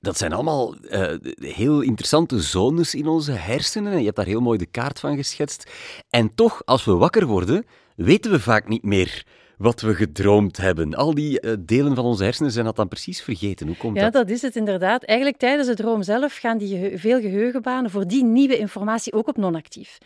Dat 0.00 0.18
zijn 0.18 0.32
allemaal 0.32 0.74
uh, 0.82 1.12
heel 1.34 1.80
interessante 1.80 2.40
zones 2.40 2.94
in 2.94 3.06
onze 3.06 3.32
hersenen. 3.32 3.98
Je 3.98 4.04
hebt 4.04 4.16
daar 4.16 4.26
heel 4.26 4.40
mooi 4.40 4.58
de 4.58 4.66
kaart 4.66 5.00
van 5.00 5.16
geschetst. 5.16 5.70
En 6.10 6.34
toch, 6.34 6.62
als 6.64 6.84
we 6.84 6.92
wakker 6.92 7.26
worden, 7.26 7.64
weten 7.98 8.30
we 8.30 8.40
vaak 8.40 8.68
niet 8.68 8.82
meer 8.82 9.24
wat 9.56 9.80
we 9.80 9.94
gedroomd 9.94 10.56
hebben. 10.56 10.94
Al 10.94 11.14
die 11.14 11.42
uh, 11.42 11.52
delen 11.60 11.94
van 11.94 12.04
onze 12.04 12.24
hersenen 12.24 12.50
zijn 12.50 12.64
dat 12.64 12.76
dan 12.76 12.88
precies 12.88 13.22
vergeten. 13.22 13.66
Hoe 13.66 13.76
komt 13.76 13.96
ja, 13.96 14.02
dat? 14.02 14.12
Ja, 14.12 14.18
dat 14.18 14.30
is 14.30 14.42
het 14.42 14.56
inderdaad. 14.56 15.02
Eigenlijk 15.02 15.38
tijdens 15.38 15.68
de 15.68 15.74
droom 15.74 16.02
zelf 16.02 16.36
gaan 16.36 16.58
die 16.58 16.68
gehe 16.68 16.98
veel 16.98 17.20
geheugenbanen 17.20 17.90
voor 17.90 18.06
die 18.06 18.24
nieuwe 18.24 18.58
informatie 18.58 19.12
ook 19.12 19.28
op 19.28 19.36
non-actief. 19.36 19.98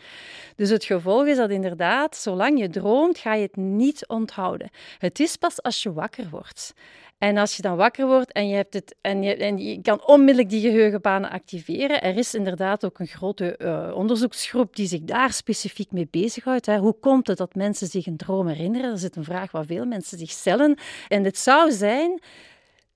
Dus 0.55 0.69
het 0.69 0.83
gevolg 0.83 1.25
is 1.25 1.37
dat 1.37 1.49
inderdaad, 1.49 2.15
zolang 2.15 2.59
je 2.59 2.69
droomt, 2.69 3.17
ga 3.17 3.33
je 3.33 3.41
het 3.41 3.55
niet 3.55 4.07
onthouden. 4.07 4.69
Het 4.97 5.19
is 5.19 5.35
pas 5.35 5.61
als 5.61 5.83
je 5.83 5.93
wakker 5.93 6.29
wordt. 6.29 6.73
En 7.23 7.37
als 7.37 7.55
je 7.55 7.61
dan 7.61 7.75
wakker 7.75 8.07
wordt 8.07 8.31
en 8.31 8.47
je, 8.47 8.55
hebt 8.55 8.73
het, 8.73 8.95
en 9.01 9.23
je, 9.23 9.35
en 9.35 9.57
je 9.57 9.81
kan 9.81 10.05
onmiddellijk 10.05 10.49
die 10.49 10.61
geheugenbanen 10.61 11.29
activeren. 11.29 12.01
Er 12.01 12.17
is 12.17 12.33
inderdaad 12.33 12.85
ook 12.85 12.99
een 12.99 13.07
grote 13.07 13.55
uh, 13.57 13.91
onderzoeksgroep 13.95 14.75
die 14.75 14.87
zich 14.87 15.01
daar 15.01 15.33
specifiek 15.33 15.91
mee 15.91 16.07
bezighoudt. 16.11 16.65
Hè. 16.65 16.77
Hoe 16.77 16.95
komt 16.99 17.27
het 17.27 17.37
dat 17.37 17.55
mensen 17.55 17.87
zich 17.87 18.05
een 18.05 18.17
droom 18.17 18.47
herinneren? 18.47 18.89
Dat 18.89 18.97
is 18.97 19.15
een 19.15 19.23
vraag 19.23 19.51
waar 19.51 19.65
veel 19.65 19.85
mensen 19.85 20.17
zich 20.17 20.29
stellen. 20.31 20.77
En 21.07 21.23
het 21.23 21.37
zou 21.37 21.71
zijn, 21.71 22.21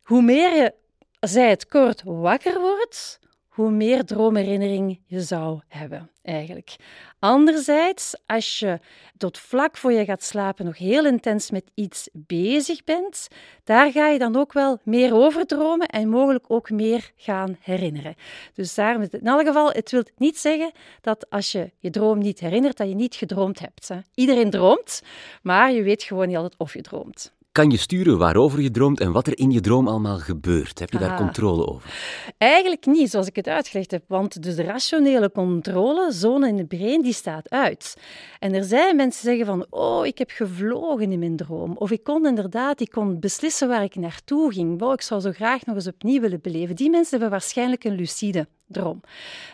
hoe 0.04 0.22
meer 0.22 0.56
je, 0.56 0.74
zij 1.20 1.50
het 1.50 1.68
kort, 1.68 2.02
wakker 2.06 2.60
wordt, 2.60 3.20
hoe 3.58 3.72
meer 3.72 4.06
droomherinnering 4.06 5.00
je 5.06 5.22
zou 5.22 5.60
hebben, 5.68 6.10
eigenlijk. 6.24 6.76
Anderzijds, 7.20 8.16
als 8.26 8.60
je 8.60 8.80
tot 9.18 9.38
vlak 9.38 9.78
voor 9.78 9.92
je 9.92 10.06
gaat 10.06 10.24
slapen 10.24 10.66
nog 10.66 10.78
heel 10.78 11.06
intens 11.06 11.52
met 11.52 11.72
iets 11.74 12.10
bezig 12.14 12.84
bent, 12.84 13.28
daar 13.64 13.92
ga 13.92 14.08
je 14.08 14.20
dan 14.20 14.36
ook 14.36 14.54
wel 14.54 14.80
meer 14.84 15.14
over 15.14 15.46
dromen 15.46 15.88
en 15.88 16.10
mogelijk 16.10 16.46
ook 16.48 16.70
meer 16.70 17.12
gaan 17.16 17.58
herinneren. 17.60 18.16
Dus 18.54 18.76
daarom 18.76 19.08
in 19.12 19.28
alle 19.28 19.46
geval, 19.46 19.72
het 19.72 19.92
wil 19.92 20.04
niet 20.18 20.38
zeggen 20.38 20.72
dat 21.02 21.30
als 21.30 21.52
je 21.52 21.72
je 21.78 21.90
droom 21.90 22.18
niet 22.18 22.40
herinnert, 22.40 22.78
dat 22.78 22.88
je 22.88 22.96
niet 22.96 23.16
gedroomd 23.16 23.60
hebt. 23.60 23.88
Hè. 23.88 24.00
Iedereen 24.14 24.50
droomt, 24.50 25.02
maar 25.42 25.72
je 25.72 25.84
weet 25.84 26.04
gewoon 26.04 26.28
niet 26.28 26.36
altijd 26.36 26.56
of 26.58 26.74
je 26.74 26.82
droomt 26.82 27.36
kan 27.58 27.70
je 27.70 27.78
sturen 27.78 28.18
waarover 28.18 28.62
je 28.62 28.72
droomt 28.72 29.00
en 29.00 29.12
wat 29.12 29.28
er 29.28 29.38
in 29.38 29.52
je 29.52 29.62
droom 29.62 29.88
allemaal 29.88 30.18
gebeurt? 30.18 30.80
Heb 30.80 30.92
je 30.92 30.98
daar 30.98 31.12
ah. 31.12 31.18
controle 31.18 31.68
over? 31.68 31.94
Eigenlijk 32.38 32.86
niet, 32.86 33.10
zoals 33.10 33.28
ik 33.28 33.36
het 33.36 33.48
uitgelegd 33.48 33.92
heb. 33.92 34.04
Want 34.08 34.44
dus 34.44 34.56
de 34.56 34.64
rationele 34.64 35.32
controlezone 35.32 36.48
in 36.48 36.58
het 36.58 36.68
brein 36.68 37.02
die 37.02 37.14
staat 37.14 37.50
uit. 37.50 37.96
En 38.40 38.54
er 38.54 38.64
zijn 38.64 38.96
mensen 38.96 39.28
die 39.28 39.38
zeggen 39.38 39.56
van, 39.56 39.66
oh, 39.70 40.06
ik 40.06 40.18
heb 40.18 40.30
gevlogen 40.30 41.12
in 41.12 41.20
mijn 41.20 41.36
droom. 41.36 41.76
Of 41.78 41.92
ik 41.92 42.04
kon 42.04 42.28
inderdaad, 42.28 42.80
ik 42.80 42.92
kon 42.92 43.20
beslissen 43.20 43.68
waar 43.68 43.84
ik 43.84 43.96
naartoe 43.96 44.54
ging. 44.54 44.80
Wow, 44.80 44.94
ik 44.94 45.02
zou 45.02 45.22
zo 45.22 45.32
graag 45.32 45.66
nog 45.66 45.76
eens 45.76 45.88
opnieuw 45.88 46.22
willen 46.22 46.42
beleven. 46.42 46.76
Die 46.76 46.90
mensen 46.90 47.12
hebben 47.12 47.30
waarschijnlijk 47.30 47.84
een 47.84 47.96
lucide 47.96 48.48
droom. 48.68 49.02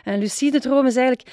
En 0.04 0.12
een 0.12 0.20
lucide 0.20 0.60
droom 0.60 0.86
is 0.86 0.96
eigenlijk 0.96 1.28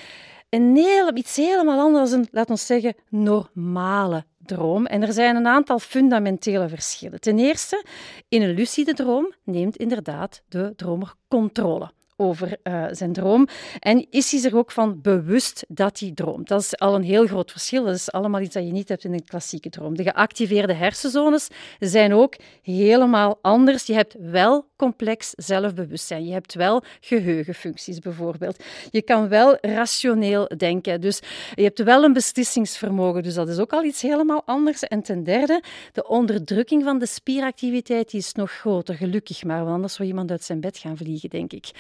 een 0.50 0.75
heel, 0.75 1.16
iets 1.16 1.36
helemaal 1.36 1.80
anders 1.80 2.10
dan, 2.10 2.28
laten 2.32 2.56
we 2.56 2.62
zeggen, 2.62 2.96
normale 3.10 4.25
droom. 4.55 4.86
En 4.86 5.01
er 5.01 5.13
zijn 5.13 5.36
een 5.36 5.48
aantal 5.48 5.79
fundamentele 5.79 6.70
verschillen. 6.70 7.22
Ten 7.22 7.39
eerste, 7.39 7.84
in 8.29 8.41
een 8.41 8.53
lucide 8.53 8.93
droom 8.93 9.34
neemt 9.43 9.75
inderdaad 9.75 10.43
de 10.48 10.74
dromer 10.75 11.13
controle 11.27 11.91
over 12.22 12.58
uh, 12.63 12.86
zijn 12.92 13.13
droom. 13.13 13.48
En 13.80 14.08
is 14.10 14.32
hij 14.32 14.40
zich 14.40 14.54
ook 14.54 14.72
van 14.72 15.01
bewust 15.01 15.66
dat 15.68 16.00
hij 16.00 16.12
droomt. 16.16 16.48
Dat 16.48 16.62
is 16.62 16.78
al 16.78 16.96
een 16.96 17.04
heel 17.04 17.28
groot 17.28 17.51
verschil. 17.51 17.84
Dat 17.86 17.96
is 17.96 18.12
allemaal 18.12 18.42
iets 18.42 18.54
dat 18.54 18.66
je 18.66 18.72
niet 18.72 18.90
hebt 18.90 19.04
in 19.04 19.13
een 19.13 19.25
klassieke 19.25 19.70
droom. 19.70 19.96
De 19.96 20.04
geactiveerde 20.04 20.74
hersenzones 20.74 21.48
zijn 21.80 22.13
ook 22.13 22.36
helemaal 22.62 23.40
anders. 23.42 23.86
Je 23.86 23.94
hebt 23.94 24.16
wel 24.20 24.66
complex 24.75 25.34
zelfbewustzijn. 25.36 26.25
Je 26.25 26.34
hebt 26.34 26.54
wel 26.54 26.84
geheugenfuncties 27.00 28.00
bijvoorbeeld. 28.00 28.63
Je 28.92 29.01
kan 29.01 29.28
wel 29.28 29.58
rationeel 29.62 30.50
denken. 30.58 31.01
Dus 31.01 31.20
je 31.56 31.63
hebt 31.63 31.84
wel 31.84 32.04
een 32.04 32.13
beslissingsvermogen. 32.13 33.24
Dus 33.24 33.34
dat 33.34 33.50
is 33.50 33.58
ook 33.58 33.74
al 33.74 33.84
iets 33.84 34.01
helemaal 34.01 34.42
anders. 34.46 34.84
En 34.84 35.01
ten 35.01 35.24
derde, 35.24 35.63
de 35.92 36.08
onderdrukking 36.08 36.84
van 36.84 37.00
de 37.00 37.06
spieractiviteit 37.06 38.13
is 38.13 38.34
nog 38.34 38.51
groter, 38.51 38.96
gelukkig 38.96 39.44
maar. 39.44 39.60
Want 39.63 39.75
anders 39.75 39.94
zou 39.94 40.08
iemand 40.08 40.32
uit 40.32 40.44
zijn 40.44 40.60
bed 40.60 40.78
gaan 40.78 40.98
vliegen, 40.98 41.30
denk 41.30 41.54
ik. 41.54 41.72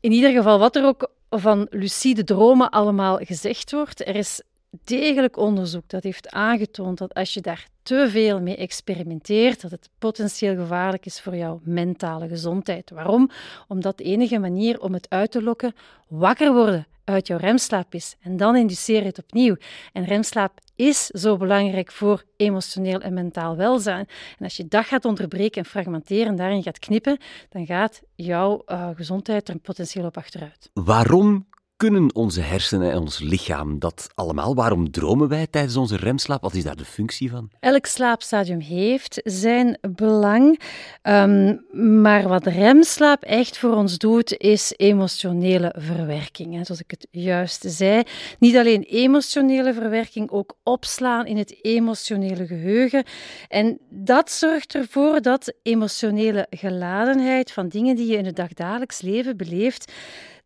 In 0.00 0.12
ieder 0.12 0.32
geval, 0.32 0.58
wat 0.58 0.76
er 0.76 0.84
ook 0.84 1.10
van 1.30 1.66
lucide 1.70 2.24
dromen 2.24 2.70
allemaal 2.70 3.18
gezegd 3.18 3.72
wordt, 3.72 4.06
er 4.06 4.16
is 4.16 4.42
degelijk 4.84 5.36
onderzoek 5.36 5.88
dat 5.88 6.02
heeft 6.02 6.30
aangetoond 6.30 6.98
dat 6.98 7.14
als 7.14 7.34
je 7.34 7.40
daar 7.40 7.66
te 7.82 8.06
veel 8.10 8.40
mee 8.40 8.56
experimenteert, 8.56 9.60
dat 9.60 9.70
het 9.70 9.88
potentieel 9.98 10.56
gevaarlijk 10.56 11.06
is 11.06 11.20
voor 11.20 11.36
jouw 11.36 11.60
mentale 11.62 12.28
gezondheid. 12.28 12.90
Waarom? 12.90 13.30
Omdat 13.68 13.98
de 13.98 14.04
enige 14.04 14.38
manier 14.38 14.80
om 14.80 14.92
het 14.92 15.06
uit 15.08 15.30
te 15.30 15.42
lokken 15.42 15.74
wakker 16.08 16.52
worden 16.52 16.86
uit 17.10 17.26
jouw 17.26 17.38
remslaap 17.38 17.94
is. 17.94 18.16
En 18.20 18.36
dan 18.36 18.56
induceer 18.56 19.00
je 19.00 19.06
het 19.06 19.18
opnieuw. 19.18 19.56
En 19.92 20.04
remslaap 20.04 20.58
is 20.76 21.06
zo 21.06 21.36
belangrijk 21.36 21.92
voor 21.92 22.24
emotioneel 22.36 23.00
en 23.00 23.14
mentaal 23.14 23.56
welzijn. 23.56 24.06
En 24.38 24.44
als 24.44 24.56
je 24.56 24.68
dat 24.68 24.84
gaat 24.84 25.04
onderbreken 25.04 25.62
en 25.62 25.68
fragmenteren 25.68 26.26
en 26.26 26.36
daarin 26.36 26.62
gaat 26.62 26.78
knippen, 26.78 27.18
dan 27.48 27.66
gaat 27.66 28.02
jouw 28.14 28.62
uh, 28.66 28.88
gezondheid 28.94 29.48
er 29.48 29.58
potentieel 29.58 30.06
op 30.06 30.16
achteruit. 30.16 30.70
Waarom 30.72 31.46
kunnen 31.80 32.14
onze 32.14 32.40
hersenen 32.40 32.92
en 32.92 32.98
ons 32.98 33.18
lichaam 33.18 33.78
dat 33.78 34.10
allemaal? 34.14 34.54
Waarom 34.54 34.90
dromen 34.90 35.28
wij 35.28 35.46
tijdens 35.46 35.76
onze 35.76 35.96
remslaap? 35.96 36.42
Wat 36.42 36.54
is 36.54 36.64
daar 36.64 36.76
de 36.76 36.84
functie 36.84 37.30
van? 37.30 37.50
Elk 37.60 37.86
slaapstadium 37.86 38.60
heeft 38.60 39.20
zijn 39.24 39.78
belang. 39.96 40.60
Um, 41.02 41.64
maar 42.02 42.28
wat 42.28 42.46
remslaap 42.46 43.22
echt 43.22 43.58
voor 43.58 43.74
ons 43.74 43.98
doet, 43.98 44.36
is 44.36 44.72
emotionele 44.76 45.74
verwerking. 45.78 46.54
Hè. 46.54 46.64
Zoals 46.64 46.80
ik 46.80 46.90
het 46.90 47.06
juist 47.10 47.64
zei. 47.66 48.02
Niet 48.38 48.56
alleen 48.56 48.82
emotionele 48.82 49.74
verwerking, 49.74 50.30
ook 50.30 50.56
opslaan 50.62 51.26
in 51.26 51.36
het 51.36 51.58
emotionele 51.62 52.46
geheugen. 52.46 53.04
En 53.48 53.78
dat 53.88 54.30
zorgt 54.30 54.74
ervoor 54.74 55.20
dat 55.20 55.54
emotionele 55.62 56.46
geladenheid 56.50 57.52
van 57.52 57.68
dingen 57.68 57.96
die 57.96 58.06
je 58.06 58.16
in 58.16 58.26
het 58.26 58.36
dagdagelijks 58.36 59.00
leven 59.00 59.36
beleeft, 59.36 59.92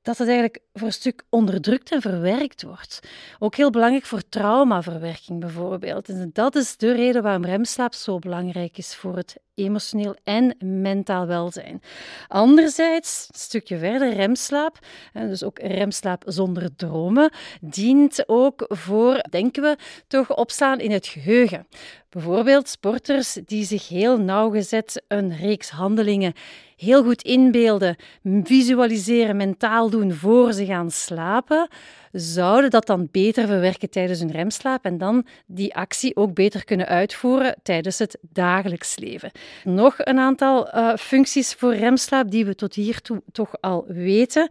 dat 0.04 0.18
het 0.18 0.28
eigenlijk 0.28 0.58
voor 0.72 0.86
een 0.86 0.92
stuk 0.92 1.22
onderdrukt 1.28 1.92
en 1.92 2.00
verwerkt 2.00 2.62
wordt. 2.62 3.00
Ook 3.38 3.54
heel 3.54 3.70
belangrijk 3.70 4.04
voor 4.04 4.28
traumaverwerking 4.28 5.40
bijvoorbeeld. 5.40 6.08
En 6.08 6.30
dat 6.32 6.54
is 6.54 6.76
de 6.76 6.92
reden 6.92 7.22
waarom 7.22 7.44
remslaap 7.44 7.94
zo 7.94 8.18
belangrijk 8.18 8.78
is 8.78 8.94
voor 8.94 9.16
het 9.16 9.36
emotioneel 9.54 10.16
en 10.24 10.56
mentaal 10.58 11.26
welzijn. 11.26 11.82
Anderzijds, 12.28 13.28
een 13.32 13.38
stukje 13.38 13.78
verder, 13.78 14.12
remslaap, 14.12 14.78
dus 15.12 15.42
ook 15.42 15.58
remslaap 15.58 16.22
zonder 16.26 16.76
dromen, 16.76 17.32
dient 17.60 18.28
ook 18.28 18.64
voor, 18.68 19.24
denken 19.30 19.62
we, 19.62 19.76
toch 20.06 20.36
opstaan 20.36 20.80
in 20.80 20.90
het 20.90 21.06
geheugen. 21.06 21.66
Bijvoorbeeld 22.08 22.68
sporters 22.68 23.38
die 23.46 23.64
zich 23.64 23.88
heel 23.88 24.18
nauwgezet 24.18 25.02
een 25.08 25.36
reeks 25.36 25.70
handelingen 25.70 26.32
heel 26.76 27.04
goed 27.04 27.22
inbeelden, 27.22 27.96
visualiseren, 28.42 29.36
mentaal 29.36 29.90
doen 29.90 30.12
voor 30.12 30.52
ze 30.52 30.64
gaan 30.64 30.90
slapen, 30.90 31.68
zouden 32.14 32.70
dat 32.70 32.86
dan 32.86 33.08
beter 33.10 33.46
verwerken 33.46 33.90
tijdens 33.90 34.18
hun 34.18 34.30
remslaap 34.30 34.84
en 34.84 34.98
dan 34.98 35.26
die 35.46 35.74
actie 35.74 36.16
ook 36.16 36.34
beter 36.34 36.64
kunnen 36.64 36.86
uitvoeren 36.86 37.56
tijdens 37.62 37.98
het 37.98 38.18
dagelijks 38.20 38.98
leven. 38.98 39.30
Nog 39.64 39.94
een 39.98 40.18
aantal 40.18 40.74
uh, 40.74 40.94
functies 40.96 41.52
voor 41.52 41.74
remslaap 41.74 42.30
die 42.30 42.44
we 42.44 42.54
tot 42.54 42.74
hiertoe 42.74 43.22
toch 43.32 43.60
al 43.60 43.84
weten. 43.88 44.48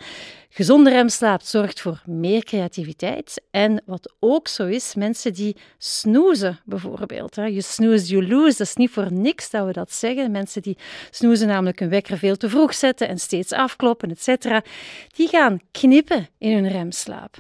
Gezonde 0.55 0.89
remslaap 0.89 1.41
zorgt 1.41 1.81
voor 1.81 2.01
meer 2.05 2.43
creativiteit. 2.43 3.41
En 3.51 3.81
wat 3.85 4.13
ook 4.19 4.47
zo 4.47 4.65
is, 4.65 4.95
mensen 4.95 5.33
die 5.33 5.55
snoezen 5.77 6.59
bijvoorbeeld. 6.65 7.35
Je 7.35 7.61
snooze, 7.61 8.05
you 8.05 8.27
lose. 8.27 8.57
Dat 8.57 8.67
is 8.67 8.75
niet 8.75 8.89
voor 8.89 9.13
niks 9.13 9.49
dat 9.49 9.65
we 9.65 9.71
dat 9.71 9.93
zeggen. 9.93 10.31
Mensen 10.31 10.61
die 10.61 10.77
snoezen 11.09 11.47
namelijk 11.47 11.79
hun 11.79 11.89
wekker 11.89 12.17
veel 12.17 12.35
te 12.35 12.49
vroeg 12.49 12.73
zetten 12.73 13.07
en 13.07 13.17
steeds 13.17 13.51
afkloppen, 13.51 14.15
etc. 14.15 14.45
Die 15.15 15.27
gaan 15.27 15.59
knippen 15.71 16.27
in 16.37 16.53
hun 16.53 16.67
remslaap. 16.67 17.37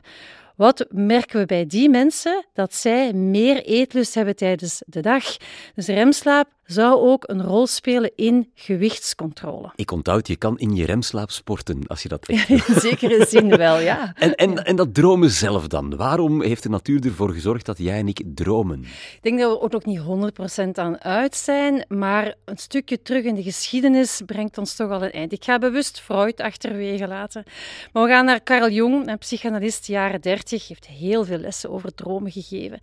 Wat 0.55 0.85
merken 0.89 1.39
we 1.39 1.45
bij 1.45 1.65
die 1.65 1.89
mensen? 1.89 2.45
Dat 2.53 2.73
zij 2.73 3.13
meer 3.13 3.63
eetlust 3.63 4.15
hebben 4.15 4.35
tijdens 4.35 4.81
de 4.85 5.01
dag. 5.01 5.37
Dus 5.75 5.87
remslaap 5.87 6.47
zou 6.65 7.01
ook 7.01 7.23
een 7.27 7.43
rol 7.43 7.67
spelen 7.67 8.11
in 8.15 8.51
gewichtscontrole. 8.55 9.71
Ik 9.75 9.91
onthoud, 9.91 10.27
je 10.27 10.35
kan 10.35 10.59
in 10.59 10.75
je 10.75 10.85
remslaap 10.85 11.31
sporten 11.31 11.87
als 11.87 12.01
je 12.03 12.09
dat 12.09 12.27
echt 12.27 12.49
In 12.73 12.79
zekere 12.79 13.25
zin 13.25 13.57
wel, 13.57 13.79
ja. 13.79 14.13
En, 14.15 14.35
en, 14.35 14.65
en 14.65 14.75
dat 14.75 14.93
dromen 14.93 15.29
zelf 15.29 15.67
dan? 15.67 15.95
Waarom 15.95 16.41
heeft 16.41 16.63
de 16.63 16.69
natuur 16.69 17.05
ervoor 17.05 17.31
gezorgd 17.31 17.65
dat 17.65 17.77
jij 17.77 17.99
en 17.99 18.07
ik 18.07 18.21
dromen? 18.25 18.81
Ik 18.81 19.19
denk 19.21 19.39
dat 19.39 19.59
we 19.61 19.67
er 19.67 19.75
ook 19.75 19.85
niet 19.85 20.31
100% 20.61 20.69
aan 20.73 21.01
uit 21.01 21.35
zijn, 21.35 21.85
maar 21.87 22.35
een 22.45 22.57
stukje 22.57 23.01
terug 23.01 23.23
in 23.23 23.35
de 23.35 23.43
geschiedenis 23.43 24.21
brengt 24.25 24.57
ons 24.57 24.75
toch 24.75 24.91
al 24.91 25.03
een 25.03 25.11
eind. 25.11 25.31
Ik 25.31 25.43
ga 25.43 25.57
bewust 25.59 25.99
Freud 25.99 26.41
achterwege 26.41 27.07
laten. 27.07 27.43
Maar 27.91 28.03
we 28.03 28.09
gaan 28.09 28.25
naar 28.25 28.43
Carl 28.43 28.69
Jung, 28.69 29.07
een 29.07 29.17
psychanalist, 29.17 29.87
jaren 29.87 30.21
30, 30.21 30.67
heeft 30.67 30.87
heel 30.87 31.25
veel 31.25 31.37
lessen 31.37 31.69
over 31.69 31.93
dromen 31.93 32.31
gegeven. 32.31 32.79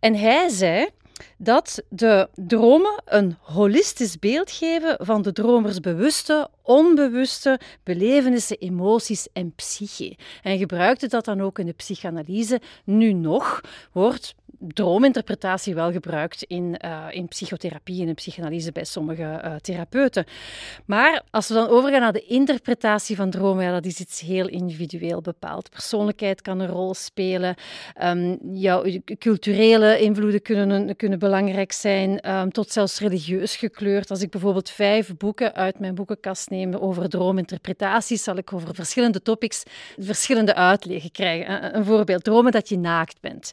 En 0.00 0.14
hij 0.14 0.48
zei 0.48 0.88
Dat 1.36 1.82
de 1.88 2.28
dromen 2.34 3.02
een 3.04 3.36
holistisch 3.40 4.18
beeld 4.18 4.50
geven 4.50 4.96
van 5.00 5.22
de 5.22 5.32
dromers 5.32 5.80
bewuste, 5.80 6.48
onbewuste 6.62 7.60
belevenissen, 7.82 8.58
emoties 8.58 9.28
en 9.32 9.52
psyche. 9.54 10.16
En 10.42 10.58
gebruikte 10.58 11.08
dat 11.08 11.24
dan 11.24 11.40
ook 11.40 11.58
in 11.58 11.66
de 11.66 11.72
psychanalyse. 11.72 12.60
Nu 12.84 13.12
nog 13.12 13.60
wordt 13.92 14.34
droominterpretatie 14.68 15.74
wel 15.74 15.92
gebruikt 15.92 16.42
in, 16.42 16.76
uh, 16.84 17.06
in 17.10 17.28
psychotherapie 17.28 18.02
en 18.02 18.08
in 18.08 18.14
psychanalyse 18.14 18.72
bij 18.72 18.84
sommige 18.84 19.22
uh, 19.22 19.54
therapeuten. 19.54 20.24
Maar 20.86 21.22
als 21.30 21.48
we 21.48 21.54
dan 21.54 21.68
overgaan 21.68 22.00
naar 22.00 22.12
de 22.12 22.26
interpretatie 22.26 23.16
van 23.16 23.30
dromen, 23.30 23.64
ja, 23.64 23.72
dat 23.72 23.84
is 23.84 24.00
iets 24.00 24.20
heel 24.20 24.48
individueel 24.48 25.20
bepaald. 25.20 25.70
Persoonlijkheid 25.70 26.42
kan 26.42 26.60
een 26.60 26.68
rol 26.68 26.94
spelen, 26.94 27.54
um, 28.02 28.38
jouw 28.52 28.84
culturele 29.18 30.00
invloeden 30.00 30.42
kunnen, 30.42 30.96
kunnen 30.96 31.18
belangrijk 31.18 31.72
zijn, 31.72 32.30
um, 32.30 32.52
tot 32.52 32.70
zelfs 32.70 33.00
religieus 33.00 33.56
gekleurd. 33.56 34.10
Als 34.10 34.22
ik 34.22 34.30
bijvoorbeeld 34.30 34.70
vijf 34.70 35.16
boeken 35.16 35.54
uit 35.54 35.78
mijn 35.78 35.94
boekenkast 35.94 36.50
neem 36.52 36.74
over 36.74 37.08
droominterpretaties, 37.08 38.22
zal 38.22 38.36
ik 38.36 38.52
over 38.52 38.74
verschillende 38.74 39.22
topics 39.22 39.62
verschillende 39.98 40.54
uitleggen 40.54 41.10
krijgen. 41.10 41.76
Een 41.76 41.84
voorbeeld, 41.84 42.24
dromen 42.24 42.52
dat 42.52 42.68
je 42.68 42.78
naakt 42.78 43.20
bent. 43.20 43.50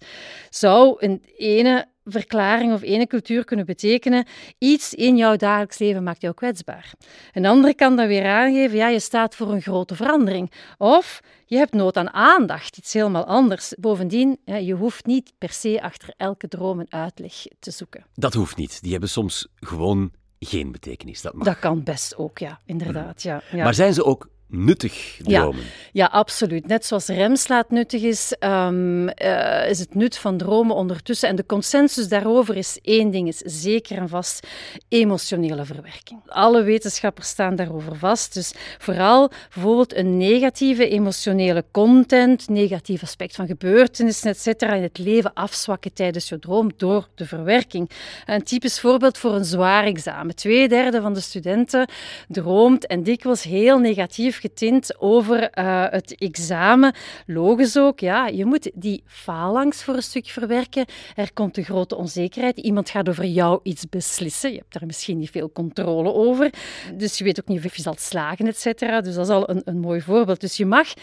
Zou 0.49 0.95
een 0.97 1.23
ene 1.37 1.87
verklaring 2.05 2.73
of 2.73 2.81
ene 2.81 3.07
cultuur 3.07 3.45
kunnen 3.45 3.65
betekenen 3.65 4.25
iets 4.57 4.93
in 4.93 5.17
jouw 5.17 5.35
dagelijks 5.35 5.77
leven 5.77 6.03
maakt 6.03 6.21
jou 6.21 6.33
kwetsbaar. 6.33 6.93
Een 7.33 7.45
andere 7.45 7.75
kan 7.75 7.95
dan 7.95 8.07
weer 8.07 8.25
aangeven, 8.25 8.77
ja, 8.77 8.87
je 8.87 8.99
staat 8.99 9.35
voor 9.35 9.51
een 9.51 9.61
grote 9.61 9.95
verandering. 9.95 10.51
Of 10.77 11.19
je 11.45 11.57
hebt 11.57 11.73
nood 11.73 11.97
aan 11.97 12.09
aandacht, 12.09 12.77
iets 12.77 12.93
helemaal 12.93 13.25
anders. 13.25 13.73
Bovendien, 13.79 14.37
je 14.45 14.73
hoeft 14.73 15.05
niet 15.05 15.33
per 15.37 15.49
se 15.49 15.81
achter 15.81 16.13
elke 16.17 16.47
droom 16.47 16.79
een 16.79 16.91
uitleg 16.91 17.33
te 17.59 17.71
zoeken. 17.71 18.05
Dat 18.13 18.33
hoeft 18.33 18.57
niet. 18.57 18.81
Die 18.81 18.91
hebben 18.91 19.09
soms 19.09 19.47
gewoon 19.55 20.11
geen 20.39 20.71
betekenis. 20.71 21.21
Dat, 21.21 21.33
mag. 21.33 21.45
dat 21.45 21.59
kan 21.59 21.83
best 21.83 22.17
ook, 22.17 22.37
ja, 22.37 22.59
inderdaad. 22.65 23.21
Ja, 23.21 23.41
ja. 23.51 23.63
Maar 23.63 23.73
zijn 23.73 23.93
ze 23.93 24.05
ook 24.05 24.29
nuttig 24.49 25.19
dromen. 25.23 25.61
Ja, 25.61 25.69
ja, 25.91 26.05
absoluut. 26.05 26.67
Net 26.67 26.85
zoals 26.85 27.07
remslaat 27.07 27.71
nuttig 27.71 28.01
is, 28.01 28.35
um, 28.39 29.07
uh, 29.07 29.69
is 29.69 29.79
het 29.79 29.95
nut 29.95 30.17
van 30.17 30.37
dromen 30.37 30.75
ondertussen. 30.75 31.29
En 31.29 31.35
de 31.35 31.45
consensus 31.45 32.07
daarover 32.07 32.57
is 32.57 32.79
één 32.81 33.11
ding, 33.11 33.27
is 33.27 33.37
zeker 33.37 33.97
en 33.97 34.09
vast 34.09 34.47
emotionele 34.87 35.65
verwerking. 35.65 36.21
Alle 36.25 36.63
wetenschappers 36.63 37.27
staan 37.27 37.55
daarover 37.55 37.95
vast. 37.95 38.33
Dus 38.33 38.53
vooral 38.77 39.31
bijvoorbeeld 39.53 39.95
een 39.95 40.17
negatieve 40.17 40.89
emotionele 40.89 41.65
content, 41.71 42.49
negatief 42.49 43.01
aspect 43.01 43.35
van 43.35 43.47
gebeurtenissen, 43.47 44.29
etc. 44.29 44.61
in 44.61 44.83
het 44.83 44.97
leven 44.97 45.33
afzwakken 45.33 45.93
tijdens 45.93 46.29
je 46.29 46.39
droom 46.39 46.71
door 46.77 47.07
de 47.15 47.25
verwerking. 47.25 47.89
Een 48.25 48.43
typisch 48.43 48.79
voorbeeld 48.79 49.17
voor 49.17 49.35
een 49.35 49.45
zwaar 49.45 49.83
examen. 49.83 50.35
Twee 50.35 50.67
derde 50.67 51.01
van 51.01 51.13
de 51.13 51.19
studenten 51.19 51.89
droomt 52.27 52.87
en 52.87 53.03
dikwijls 53.03 53.43
heel 53.43 53.77
negatief 53.77 54.38
getint 54.39 54.99
over 54.99 55.49
uh, 55.59 55.85
het 55.89 56.15
examen. 56.15 56.93
Logisch 57.25 57.77
ook, 57.77 57.99
ja, 57.99 58.27
je 58.27 58.45
moet 58.45 58.71
die 58.73 59.03
faalangst 59.05 59.83
voor 59.83 59.95
een 59.95 60.03
stuk 60.03 60.27
verwerken. 60.27 60.85
Er 61.15 61.33
komt 61.33 61.57
een 61.57 61.63
grote 61.63 61.95
onzekerheid. 61.95 62.57
Iemand 62.57 62.89
gaat 62.89 63.09
over 63.09 63.25
jou 63.25 63.59
iets 63.63 63.89
beslissen. 63.89 64.51
Je 64.51 64.57
hebt 64.57 64.73
daar 64.73 64.85
misschien 64.85 65.17
niet 65.17 65.29
veel 65.29 65.51
controle 65.51 66.13
over. 66.13 66.49
Dus 66.93 67.17
je 67.17 67.23
weet 67.23 67.39
ook 67.41 67.47
niet 67.47 67.65
of 67.65 67.75
je 67.75 67.81
zal 67.81 67.95
slagen, 67.97 68.47
et 68.47 68.59
cetera. 68.59 69.01
Dus 69.01 69.15
dat 69.15 69.25
is 69.25 69.33
al 69.33 69.49
een, 69.49 69.61
een 69.65 69.79
mooi 69.79 70.01
voorbeeld. 70.01 70.41
Dus 70.41 70.57
je 70.57 70.65
mag 70.65 70.93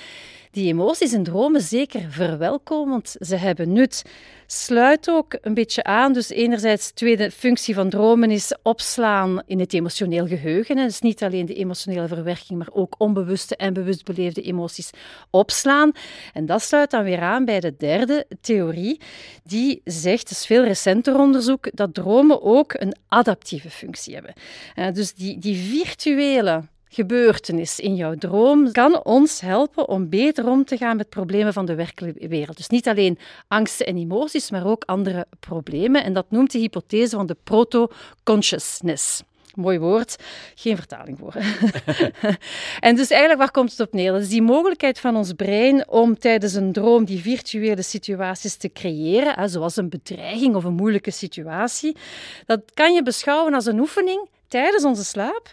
die 0.57 0.73
emoties 0.73 1.13
en 1.13 1.23
dromen 1.23 1.61
zeker 1.61 2.07
verwelkomen, 2.11 2.91
want 2.91 3.17
ze 3.19 3.37
hebben 3.37 3.73
nut. 3.73 4.03
Sluit 4.47 5.11
ook 5.11 5.39
een 5.41 5.55
beetje 5.55 5.85
aan. 5.85 6.13
Dus 6.13 6.29
enerzijds, 6.29 6.89
de 6.89 6.95
tweede 6.95 7.31
functie 7.31 7.75
van 7.75 7.89
dromen 7.89 8.31
is 8.31 8.55
opslaan 8.63 9.43
in 9.47 9.61
het 9.61 9.75
emotioneel 9.75 10.27
geheugen. 10.27 10.77
Dus 10.77 11.01
niet 11.01 11.23
alleen 11.23 11.47
de 11.47 11.55
emotionele 11.55 12.09
verwerking, 12.09 12.59
maar 12.59 12.69
ook 12.73 12.95
onbewuste 12.99 13.57
en 13.57 13.73
bewust 13.73 14.05
beleefde 14.05 14.43
emoties 14.43 14.91
opslaan. 15.31 15.93
En 16.33 16.47
dat 16.47 16.63
sluit 16.63 16.91
dan 16.91 17.05
weer 17.05 17.21
aan 17.21 17.45
bij 17.45 17.61
de 17.61 17.77
derde 17.77 18.27
theorie, 18.41 19.01
die 19.45 19.81
zegt, 19.85 20.31
is 20.31 20.47
veel 20.47 20.65
recenter 20.65 21.19
onderzoek, 21.19 21.69
dat 21.73 21.95
dromen 21.95 22.43
ook 22.43 22.75
een 22.75 22.97
adaptieve 23.09 23.71
functie 23.71 24.15
hebben. 24.15 24.33
Eh, 24.75 24.93
dus 24.93 25.15
die, 25.15 25.39
die 25.39 25.57
virtuele 25.57 26.63
gebeurtenis 26.97 27.81
in 27.81 27.95
jouw 27.95 28.15
droom 28.15 28.73
kan 28.73 29.05
ons 29.05 29.41
helpen 29.41 29.89
om 29.89 30.09
beter 30.09 30.49
om 30.49 30.65
te 30.65 30.77
gaan 30.77 30.97
met 30.97 31.09
problemen 31.09 31.53
van 31.53 31.67
de 31.67 31.75
werkelijke 31.75 32.29
wereld. 32.29 32.57
Dus 32.57 32.69
niet 32.69 32.89
alleen 32.89 33.19
angsten 33.49 33.87
en 33.87 33.97
emoties, 33.97 34.51
maar 34.51 34.67
ook 34.67 34.85
andere 34.85 35.27
problemen. 35.41 36.05
En 36.05 36.13
dat 36.13 36.27
noemt 36.29 36.53
de 36.53 36.59
hypothese 36.59 37.17
van 37.17 37.27
de 37.27 37.37
proto-consciousness. 37.45 39.23
Mooi 39.55 39.79
woord, 39.79 40.17
geen 40.55 40.77
vertaling 40.77 41.19
voor. 41.19 41.35
en 42.89 42.97
dus 42.97 43.11
eigenlijk, 43.11 43.41
waar 43.41 43.51
komt 43.51 43.71
het 43.71 43.81
op 43.81 43.93
neer? 43.93 44.13
Dat 44.13 44.23
is 44.23 44.29
die 44.29 44.43
mogelijkheid 44.43 45.01
van 45.01 45.17
ons 45.17 45.33
brein 45.33 45.89
om 45.89 46.19
tijdens 46.19 46.55
een 46.55 46.73
droom 46.73 47.05
die 47.05 47.21
virtuele 47.21 47.83
situaties 47.83 48.57
te 48.57 48.73
creëren, 48.73 49.51
zoals 49.51 49.77
een 49.77 49.89
bedreiging 49.89 50.55
of 50.55 50.65
een 50.65 50.75
moeilijke 50.75 51.11
situatie. 51.11 51.97
Dat 52.47 52.61
kan 52.75 52.95
je 52.95 53.03
beschouwen 53.03 53.55
als 53.55 53.67
een 53.67 53.81
oefening 53.81 54.29
tijdens 54.49 54.85
onze 54.85 55.05
slaap, 55.05 55.53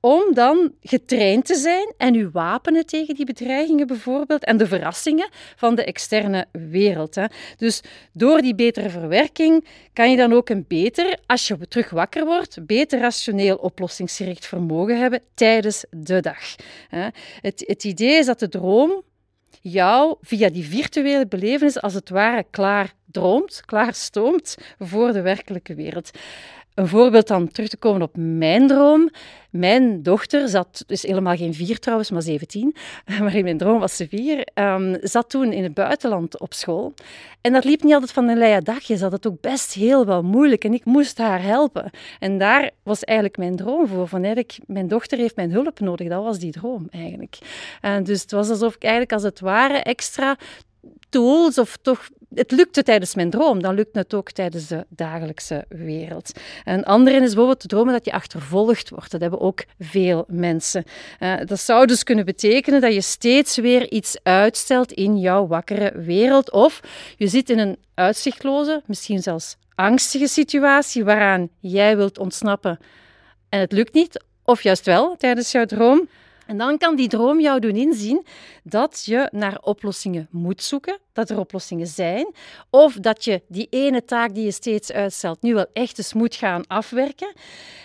om 0.00 0.34
dan 0.34 0.72
getraind 0.82 1.44
te 1.44 1.54
zijn 1.54 1.92
en 1.96 2.14
u 2.14 2.28
wapenen 2.32 2.86
tegen 2.86 3.14
die 3.14 3.24
bedreigingen 3.24 3.86
bijvoorbeeld 3.86 4.44
en 4.44 4.56
de 4.56 4.66
verrassingen 4.66 5.28
van 5.56 5.74
de 5.74 5.84
externe 5.84 6.46
wereld. 6.52 7.14
Hè. 7.14 7.24
Dus 7.56 7.82
door 8.12 8.40
die 8.40 8.54
betere 8.54 8.90
verwerking 8.90 9.66
kan 9.92 10.10
je 10.10 10.16
dan 10.16 10.32
ook 10.32 10.48
een 10.48 10.64
beter, 10.68 11.18
als 11.26 11.48
je 11.48 11.68
terug 11.68 11.90
wakker 11.90 12.24
wordt, 12.24 12.66
beter 12.66 13.00
rationeel 13.00 13.56
oplossingsgericht 13.56 14.46
vermogen 14.46 15.00
hebben 15.00 15.22
tijdens 15.34 15.84
de 15.90 16.20
dag. 16.20 16.54
Het, 17.40 17.64
het 17.66 17.84
idee 17.84 18.18
is 18.18 18.26
dat 18.26 18.38
de 18.38 18.48
droom 18.48 19.02
jou 19.60 20.16
via 20.20 20.48
die 20.48 20.64
virtuele 20.64 21.26
belevenis 21.26 21.80
als 21.80 21.94
het 21.94 22.08
ware 22.08 22.44
klaar 22.50 22.94
droomt, 23.10 23.62
klaar 23.64 23.94
stoomt 23.94 24.56
voor 24.78 25.12
de 25.12 25.20
werkelijke 25.20 25.74
wereld. 25.74 26.10
Een 26.78 26.88
voorbeeld 26.88 27.26
dan 27.26 27.48
terug 27.48 27.68
te 27.68 27.76
komen 27.76 28.02
op 28.02 28.16
mijn 28.16 28.66
droom. 28.66 29.10
Mijn 29.50 30.02
dochter 30.02 30.48
zat, 30.48 30.84
dus 30.86 31.02
helemaal 31.02 31.36
geen 31.36 31.54
vier 31.54 31.78
trouwens, 31.78 32.10
maar 32.10 32.22
17, 32.22 32.76
maar 33.20 33.34
in 33.34 33.44
mijn 33.44 33.58
droom 33.58 33.78
was 33.78 33.96
ze 33.96 34.08
vier, 34.08 34.48
um, 34.54 34.96
zat 35.00 35.30
toen 35.30 35.52
in 35.52 35.62
het 35.62 35.74
buitenland 35.74 36.40
op 36.40 36.54
school. 36.54 36.94
En 37.40 37.52
dat 37.52 37.64
liep 37.64 37.82
niet 37.82 37.92
altijd 37.92 38.12
van 38.12 38.28
een 38.28 38.38
leien 38.38 38.64
dagje, 38.64 38.96
ze 38.96 39.02
had 39.02 39.12
het 39.12 39.26
ook 39.26 39.40
best 39.40 39.72
heel 39.72 40.06
wel 40.06 40.22
moeilijk 40.22 40.64
en 40.64 40.74
ik 40.74 40.84
moest 40.84 41.18
haar 41.18 41.42
helpen. 41.42 41.90
En 42.18 42.38
daar 42.38 42.70
was 42.82 43.04
eigenlijk 43.04 43.38
mijn 43.38 43.56
droom 43.56 43.86
voor, 43.86 44.08
van 44.08 44.18
eigenlijk, 44.18 44.58
mijn 44.66 44.88
dochter 44.88 45.18
heeft 45.18 45.36
mijn 45.36 45.52
hulp 45.52 45.80
nodig, 45.80 46.08
dat 46.08 46.24
was 46.24 46.38
die 46.38 46.52
droom 46.52 46.86
eigenlijk. 46.90 47.38
En 47.80 48.04
dus 48.04 48.22
het 48.22 48.30
was 48.30 48.50
alsof 48.50 48.74
ik 48.74 48.82
eigenlijk 48.82 49.12
als 49.12 49.22
het 49.22 49.40
ware 49.40 49.78
extra 49.78 50.36
tools 51.08 51.58
of 51.58 51.76
toch 51.82 52.08
het 52.34 52.50
lukte 52.50 52.82
tijdens 52.82 53.14
mijn 53.14 53.30
droom, 53.30 53.62
dan 53.62 53.74
lukt 53.74 53.94
het 53.94 54.14
ook 54.14 54.30
tijdens 54.30 54.66
de 54.66 54.86
dagelijkse 54.88 55.64
wereld. 55.68 56.32
Een 56.64 56.84
andere 56.84 57.16
is 57.16 57.26
bijvoorbeeld 57.26 57.60
te 57.60 57.66
dromen 57.66 57.92
dat 57.92 58.04
je 58.04 58.12
achtervolgd 58.12 58.90
wordt. 58.90 59.10
Dat 59.10 59.20
hebben 59.20 59.40
ook 59.40 59.64
veel 59.78 60.24
mensen. 60.28 60.84
Uh, 61.20 61.34
dat 61.44 61.60
zou 61.60 61.86
dus 61.86 62.02
kunnen 62.02 62.24
betekenen 62.24 62.80
dat 62.80 62.94
je 62.94 63.00
steeds 63.00 63.56
weer 63.56 63.90
iets 63.90 64.18
uitstelt 64.22 64.92
in 64.92 65.18
jouw 65.18 65.46
wakkere 65.46 65.92
wereld. 66.00 66.52
Of 66.52 66.80
je 67.16 67.28
zit 67.28 67.50
in 67.50 67.58
een 67.58 67.76
uitzichtloze, 67.94 68.82
misschien 68.86 69.22
zelfs 69.22 69.56
angstige 69.74 70.28
situatie 70.28 71.04
waaraan 71.04 71.48
jij 71.60 71.96
wilt 71.96 72.18
ontsnappen 72.18 72.78
en 73.48 73.60
het 73.60 73.72
lukt 73.72 73.94
niet. 73.94 74.24
Of 74.44 74.62
juist 74.62 74.84
wel 74.84 75.16
tijdens 75.16 75.52
jouw 75.52 75.64
droom. 75.64 76.08
En 76.46 76.58
dan 76.58 76.78
kan 76.78 76.96
die 76.96 77.08
droom 77.08 77.40
jou 77.40 77.60
doen 77.60 77.76
inzien 77.76 78.26
dat 78.62 79.02
je 79.04 79.28
naar 79.30 79.58
oplossingen 79.60 80.28
moet 80.30 80.62
zoeken, 80.62 80.98
dat 81.18 81.30
er 81.30 81.38
oplossingen 81.38 81.86
zijn, 81.86 82.34
of 82.70 82.94
dat 82.94 83.24
je 83.24 83.42
die 83.48 83.66
ene 83.70 84.04
taak 84.04 84.34
die 84.34 84.44
je 84.44 84.50
steeds 84.50 84.92
uitstelt 84.92 85.42
nu 85.42 85.54
wel 85.54 85.66
echt 85.72 85.98
eens 85.98 86.12
moet 86.12 86.34
gaan 86.34 86.66
afwerken. 86.66 87.32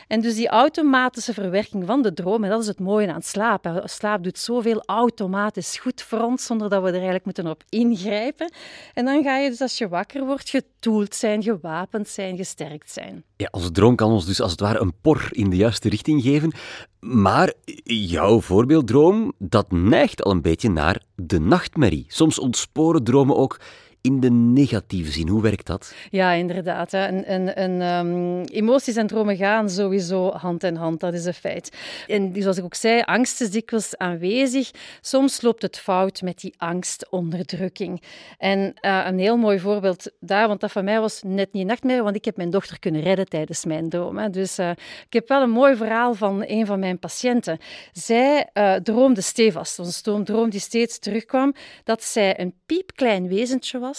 En 0.07 0.21
dus 0.21 0.35
die 0.35 0.47
automatische 0.47 1.33
verwerking 1.33 1.85
van 1.85 2.01
de 2.01 2.13
droom, 2.13 2.43
en 2.43 2.49
dat 2.49 2.61
is 2.61 2.67
het 2.67 2.79
mooie 2.79 3.13
aan 3.13 3.21
slaap. 3.21 3.81
Slaap 3.83 4.23
doet 4.23 4.39
zoveel 4.39 4.83
automatisch 4.85 5.77
goed 5.77 6.01
voor 6.01 6.19
ons, 6.19 6.45
zonder 6.45 6.69
dat 6.69 6.81
we 6.81 6.87
er 6.87 6.93
eigenlijk 6.93 7.25
moeten 7.25 7.47
op 7.47 7.63
ingrijpen. 7.69 8.51
En 8.93 9.05
dan 9.05 9.23
ga 9.23 9.37
je 9.37 9.49
dus 9.49 9.61
als 9.61 9.77
je 9.77 9.87
wakker 9.87 10.25
wordt 10.25 10.49
getoeld 10.49 11.15
zijn, 11.15 11.43
gewapend 11.43 12.07
zijn, 12.07 12.37
gesterkt 12.37 12.91
zijn. 12.91 13.23
Ja, 13.37 13.47
onze 13.51 13.71
droom 13.71 13.95
kan 13.95 14.11
ons 14.11 14.25
dus 14.25 14.41
als 14.41 14.51
het 14.51 14.59
ware 14.59 14.79
een 14.79 14.93
por 15.01 15.27
in 15.31 15.49
de 15.49 15.55
juiste 15.55 15.89
richting 15.89 16.21
geven. 16.21 16.53
Maar 16.99 17.53
jouw 17.83 18.41
voorbeelddroom, 18.41 19.33
dat 19.37 19.71
neigt 19.71 20.23
al 20.23 20.31
een 20.31 20.41
beetje 20.41 20.69
naar 20.69 21.01
de 21.15 21.39
nachtmerrie. 21.39 22.05
Soms 22.07 22.39
ontsporen 22.39 23.03
dromen 23.03 23.22
ook 23.31 23.59
in 24.03 24.19
de 24.19 24.31
negatieve 24.31 25.11
zin. 25.11 25.27
Hoe 25.27 25.41
werkt 25.41 25.65
dat? 25.65 25.95
Ja, 26.09 26.31
inderdaad. 26.31 26.91
Hè. 26.91 27.07
Een, 27.07 27.33
een, 27.33 27.61
een, 27.61 27.81
um, 27.81 28.43
emoties 28.43 28.95
en 28.95 29.07
dromen 29.07 29.35
gaan 29.35 29.69
sowieso 29.69 30.31
hand 30.31 30.63
in 30.63 30.75
hand, 30.75 30.99
dat 30.99 31.13
is 31.13 31.25
een 31.25 31.33
feit. 31.33 31.77
En 32.07 32.33
zoals 32.37 32.57
ik 32.57 32.63
ook 32.63 32.75
zei, 32.75 33.01
angst 33.01 33.41
is 33.41 33.51
dikwijls 33.51 33.97
aanwezig. 33.97 34.71
Soms 35.01 35.41
loopt 35.41 35.61
het 35.61 35.79
fout 35.79 36.21
met 36.21 36.39
die 36.39 36.53
angstonderdrukking. 36.57 38.01
En 38.37 38.73
uh, 38.81 39.05
een 39.05 39.19
heel 39.19 39.37
mooi 39.37 39.59
voorbeeld 39.59 40.11
daar, 40.19 40.47
want 40.47 40.59
dat 40.59 40.71
van 40.71 40.83
mij 40.83 40.99
was 40.99 41.21
net 41.25 41.53
niet 41.53 41.65
nachtmerrie, 41.65 42.03
want 42.03 42.15
ik 42.15 42.25
heb 42.25 42.37
mijn 42.37 42.49
dochter 42.49 42.79
kunnen 42.79 43.01
redden 43.01 43.29
tijdens 43.29 43.65
mijn 43.65 43.89
droom. 43.89 44.17
Hè. 44.17 44.29
Dus 44.29 44.59
uh, 44.59 44.69
ik 45.05 45.13
heb 45.13 45.27
wel 45.27 45.41
een 45.41 45.49
mooi 45.49 45.75
verhaal 45.75 46.13
van 46.13 46.43
een 46.47 46.65
van 46.65 46.79
mijn 46.79 46.99
patiënten. 46.99 47.57
Zij 47.91 48.49
uh, 48.53 48.75
droomde 48.75 49.21
stevast, 49.21 50.05
een 50.05 50.23
droom 50.23 50.49
die 50.49 50.59
steeds 50.59 50.99
terugkwam, 50.99 51.53
dat 51.83 52.03
zij 52.03 52.39
een 52.39 52.53
piepklein 52.65 53.27
wezentje 53.27 53.79
was 53.79 53.91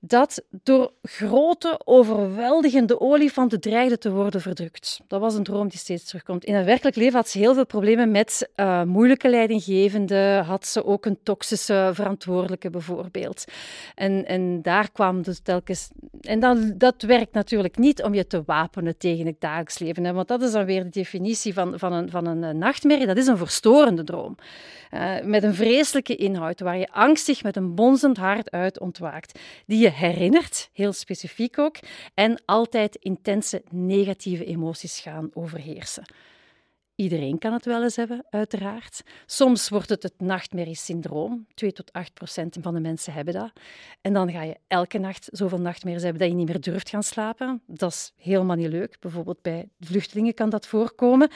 dat 0.00 0.42
door 0.62 0.92
grote, 1.02 1.80
overweldigende 1.84 3.00
olifanten 3.00 3.60
dreigde 3.60 3.98
te 3.98 4.10
worden 4.10 4.40
verdrukt. 4.40 5.00
Dat 5.06 5.20
was 5.20 5.34
een 5.34 5.42
droom 5.42 5.68
die 5.68 5.78
steeds 5.78 6.04
terugkomt. 6.04 6.44
In 6.44 6.54
het 6.54 6.64
werkelijk 6.64 6.96
leven 6.96 7.14
had 7.14 7.28
ze 7.28 7.38
heel 7.38 7.54
veel 7.54 7.66
problemen 7.66 8.10
met 8.10 8.50
uh, 8.56 8.82
moeilijke 8.82 9.28
leidinggevende, 9.28 10.42
had 10.46 10.66
ze 10.66 10.84
ook 10.84 11.06
een 11.06 11.18
toxische 11.22 11.90
verantwoordelijke 11.92 12.70
bijvoorbeeld. 12.70 13.44
En, 13.94 14.26
en 14.26 14.62
daar 14.62 14.90
kwam 14.90 15.22
dus 15.22 15.38
telkens... 15.38 15.88
En 16.20 16.40
dan, 16.40 16.74
dat 16.76 17.02
werkt 17.02 17.32
natuurlijk 17.32 17.78
niet 17.78 18.02
om 18.02 18.14
je 18.14 18.26
te 18.26 18.42
wapenen 18.46 18.98
tegen 18.98 19.26
het 19.26 19.40
dagelijks 19.40 19.78
leven, 19.78 20.04
hè, 20.04 20.12
want 20.12 20.28
dat 20.28 20.42
is 20.42 20.52
dan 20.52 20.64
weer 20.64 20.82
de 20.82 20.90
definitie 20.90 21.54
van, 21.54 21.78
van, 21.78 21.92
een, 21.92 22.10
van 22.10 22.26
een 22.26 22.58
nachtmerrie. 22.58 23.06
Dat 23.06 23.16
is 23.16 23.26
een 23.26 23.36
verstorende 23.36 24.04
droom. 24.04 24.36
Uh, 24.90 25.20
met 25.22 25.42
een 25.42 25.54
vreselijke 25.54 26.16
inhoud, 26.16 26.60
waar 26.60 26.78
je 26.78 26.92
angstig 26.92 27.42
met 27.42 27.56
een 27.56 27.74
bonzend 27.74 28.16
hart 28.16 28.50
uit 28.50 28.80
ontwaakt, 28.80 29.38
die 29.66 29.78
je 29.78 29.90
herinnert, 29.90 30.68
heel 30.72 30.92
specifiek 30.92 31.58
ook, 31.58 31.76
en 32.14 32.42
altijd 32.44 32.96
intense 33.00 33.62
negatieve 33.70 34.44
emoties 34.44 35.00
gaan 35.00 35.30
overheersen. 35.34 36.04
Iedereen 36.96 37.38
kan 37.38 37.52
het 37.52 37.64
wel 37.64 37.82
eens 37.82 37.96
hebben, 37.96 38.24
uiteraard. 38.30 39.02
Soms 39.26 39.68
wordt 39.68 39.88
het 39.88 40.02
het 40.02 40.20
nachtmerriesyndroom. 40.20 41.46
2 41.54 41.72
tot 41.72 41.92
8 41.92 42.14
procent 42.14 42.56
van 42.60 42.74
de 42.74 42.80
mensen 42.80 43.12
hebben 43.12 43.34
dat. 43.34 43.50
En 44.00 44.12
dan 44.12 44.30
ga 44.30 44.42
je 44.42 44.56
elke 44.66 44.98
nacht 44.98 45.28
zoveel 45.32 45.60
nachtmerries 45.60 46.02
hebben 46.02 46.20
dat 46.20 46.30
je 46.30 46.36
niet 46.36 46.48
meer 46.48 46.60
durft 46.60 46.88
gaan 46.88 47.02
slapen. 47.02 47.62
Dat 47.66 47.90
is 47.90 48.12
helemaal 48.16 48.56
niet 48.56 48.68
leuk. 48.68 48.96
Bijvoorbeeld 49.00 49.42
bij 49.42 49.68
vluchtelingen 49.80 50.34
kan 50.34 50.50
dat 50.50 50.66
voorkomen. 50.66 51.30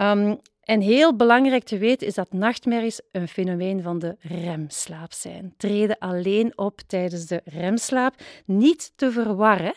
Um, 0.00 0.40
en 0.62 0.80
heel 0.80 1.16
belangrijk 1.16 1.64
te 1.64 1.78
weten 1.78 2.06
is 2.06 2.14
dat 2.14 2.32
nachtmerries 2.32 3.00
een 3.12 3.28
fenomeen 3.28 3.82
van 3.82 3.98
de 3.98 4.16
remslaap 4.20 5.12
zijn. 5.12 5.54
Treden 5.56 5.98
alleen 5.98 6.58
op 6.58 6.80
tijdens 6.86 7.26
de 7.26 7.40
remslaap. 7.44 8.14
Niet 8.44 8.92
te 8.96 9.10
verwarren 9.12 9.72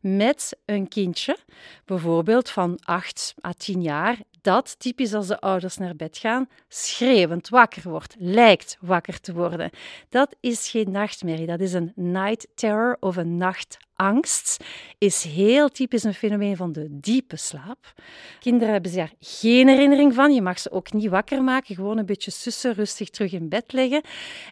met 0.00 0.56
een 0.64 0.88
kindje, 0.88 1.36
bijvoorbeeld 1.84 2.50
van 2.50 2.78
8 2.82 3.34
à 3.46 3.52
10 3.52 3.82
jaar, 3.82 4.18
dat, 4.42 4.78
typisch 4.78 5.14
als 5.14 5.26
de 5.26 5.40
ouders 5.40 5.76
naar 5.76 5.96
bed 5.96 6.18
gaan, 6.18 6.48
schreeuwend 6.68 7.48
wakker 7.48 7.90
wordt, 7.90 8.14
lijkt 8.18 8.76
wakker 8.80 9.20
te 9.20 9.32
worden. 9.32 9.70
Dat 10.08 10.36
is 10.40 10.70
geen 10.70 10.90
nachtmerrie, 10.90 11.46
dat 11.46 11.60
is 11.60 11.72
een 11.72 11.92
night 11.94 12.48
terror 12.54 12.96
of 13.00 13.16
een 13.16 13.36
nachtangst. 13.36 13.88
Is 14.98 15.22
heel 15.22 15.68
typisch 15.68 16.04
een 16.04 16.14
fenomeen 16.14 16.56
van 16.56 16.72
de 16.72 16.86
diepe 16.90 17.36
slaap. 17.36 17.94
Kinderen 18.40 18.72
hebben 18.72 18.94
daar 18.94 19.12
geen 19.20 19.68
herinnering 19.68 20.14
van. 20.14 20.32
Je 20.32 20.42
mag 20.42 20.58
ze 20.58 20.70
ook 20.70 20.92
niet 20.92 21.08
wakker 21.08 21.42
maken, 21.42 21.74
gewoon 21.74 21.98
een 21.98 22.06
beetje 22.06 22.30
sussen, 22.30 22.74
rustig 22.74 23.10
terug 23.10 23.32
in 23.32 23.48
bed 23.48 23.72
leggen. 23.72 24.02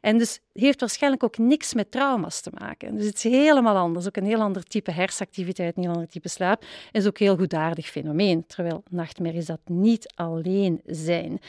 En 0.00 0.18
dus 0.18 0.40
heeft 0.52 0.80
waarschijnlijk 0.80 1.22
ook 1.22 1.38
niks 1.38 1.74
met 1.74 1.90
trauma's 1.90 2.40
te 2.40 2.50
maken. 2.54 2.96
Dus 2.96 3.06
het 3.06 3.16
is 3.16 3.22
helemaal 3.22 3.76
anders. 3.76 4.06
Ook 4.06 4.16
een 4.16 4.24
heel 4.24 4.40
ander 4.40 4.62
type 4.62 4.90
hersenactiviteit, 4.90 5.76
een 5.76 5.82
heel 5.82 5.92
ander 5.92 6.08
type 6.08 6.28
slaap. 6.28 6.64
Is 6.92 7.06
ook 7.06 7.18
een 7.18 7.26
heel 7.26 7.36
goedaardig 7.36 7.86
fenomeen. 7.86 8.46
Terwijl 8.46 8.82
nachtmerries 8.90 9.46
dat 9.46 9.60
niet 9.64 10.12
alleen 10.14 10.80
zijn. 10.86 11.40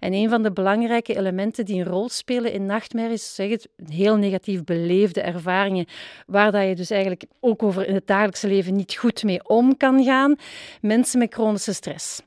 En 0.00 0.12
een 0.12 0.28
van 0.28 0.42
de 0.42 0.52
belangrijke 0.52 1.16
elementen 1.16 1.64
die 1.64 1.80
een 1.80 1.88
rol 1.88 2.08
spelen 2.08 2.52
in 2.52 2.66
nachtmerries, 2.66 3.34
zeg 3.34 3.50
het, 3.50 3.68
heel 3.88 4.16
negatief 4.16 4.64
beleefde 4.64 5.20
ervaringen, 5.20 5.86
waar 6.26 6.52
dat 6.52 6.68
je 6.68 6.74
dus 6.74 6.90
eigenlijk 6.90 7.24
ook 7.44 7.62
over 7.62 7.86
in 7.86 7.94
het 7.94 8.06
dagelijkse 8.06 8.48
leven 8.48 8.74
niet 8.74 8.94
goed 8.94 9.22
mee 9.22 9.48
om 9.48 9.76
kan 9.76 10.04
gaan. 10.04 10.36
Mensen 10.80 11.18
met 11.18 11.34
chronische 11.34 11.72
stress, 11.72 12.20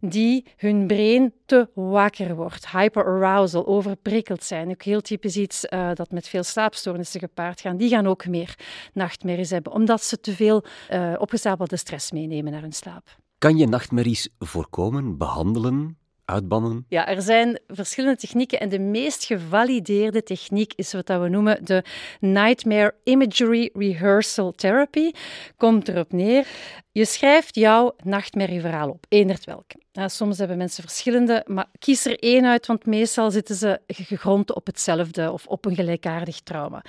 die 0.00 0.46
hun 0.56 0.86
brein 0.86 1.32
te 1.46 1.68
wakker 1.74 2.34
wordt, 2.34 2.68
hyperarousal, 2.70 3.66
overprikkeld 3.66 4.44
zijn. 4.44 4.70
Ook 4.70 4.82
heel 4.82 5.00
typisch 5.00 5.36
iets 5.36 5.64
uh, 5.64 5.90
dat 5.94 6.10
met 6.10 6.28
veel 6.28 6.42
slaapstoornissen 6.42 7.20
gepaard 7.20 7.60
gaan. 7.60 7.76
Die 7.76 7.88
gaan 7.88 8.06
ook 8.06 8.26
meer 8.26 8.58
nachtmerries 8.92 9.50
hebben, 9.50 9.72
omdat 9.72 10.02
ze 10.02 10.20
te 10.20 10.32
veel 10.32 10.64
uh, 10.92 11.14
opgestapelde 11.18 11.76
stress 11.76 12.10
meenemen 12.10 12.52
naar 12.52 12.60
hun 12.62 12.72
slaap. 12.72 13.16
Kan 13.38 13.56
je 13.56 13.66
nachtmerries 13.66 14.28
voorkomen, 14.38 15.18
behandelen, 15.18 15.98
uitbannen? 16.24 16.86
Ja, 16.88 17.08
er 17.08 17.22
zijn 17.22 17.60
verschillende 17.66 18.16
technieken 18.16 18.60
en 18.60 18.68
de 18.68 18.78
meest 18.78 19.24
gevalideerde 19.24 20.22
techniek 20.22 20.72
is 20.76 20.92
wat 20.92 21.08
we 21.08 21.28
noemen 21.28 21.64
de 21.64 21.84
Nightmare 22.20 22.94
Imagery 23.04 23.70
Rehearsal 23.72 24.52
Therapy. 24.52 25.10
Komt 25.56 25.88
erop 25.88 26.12
neer. 26.12 26.46
Je 26.92 27.04
schrijft 27.04 27.54
jouw 27.54 27.94
nachtmerrieverhaal 28.04 28.88
op, 28.88 29.06
eendert 29.08 29.44
welke. 29.44 29.76
soms 29.92 30.38
hebben 30.38 30.56
mensen 30.56 30.82
verschillende, 30.82 31.44
maar 31.46 31.66
kies 31.78 32.04
er 32.04 32.18
één 32.18 32.44
uit, 32.44 32.66
want 32.66 32.86
meestal 32.86 33.30
zitten 33.30 33.54
ze 33.54 33.80
gegrond 33.86 34.54
op 34.54 34.66
hetzelfde 34.66 35.32
of 35.32 35.46
op 35.46 35.64
een 35.64 35.74
gelijkaardig 35.74 36.40
trauma. 36.40 36.84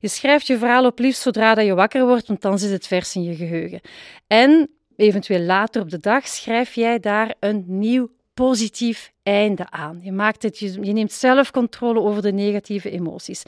Je 0.00 0.08
schrijft 0.08 0.46
je 0.46 0.58
verhaal 0.58 0.84
op 0.84 0.98
liefst 0.98 1.22
zodra 1.22 1.54
dat 1.54 1.64
je 1.64 1.74
wakker 1.74 2.06
wordt, 2.06 2.26
want 2.26 2.42
dan 2.42 2.58
zit 2.58 2.70
het 2.70 2.86
vers 2.86 3.14
in 3.14 3.22
je 3.22 3.34
geheugen. 3.34 3.80
En 4.26 4.70
eventueel 4.96 5.40
later 5.40 5.82
op 5.82 5.90
de 5.90 6.00
dag, 6.00 6.26
schrijf 6.26 6.74
jij 6.74 7.00
daar 7.00 7.34
een 7.40 7.64
nieuw 7.66 8.08
positief 8.34 9.12
einde 9.22 9.70
aan. 9.70 10.00
Je, 10.02 10.12
maakt 10.12 10.42
het, 10.42 10.58
je, 10.58 10.92
neemt 10.92 11.12
zelf 11.12 11.50
controle 11.50 12.00
over 12.00 12.22
de 12.22 12.32
negatieve 12.32 12.90
emoties. 12.90 13.42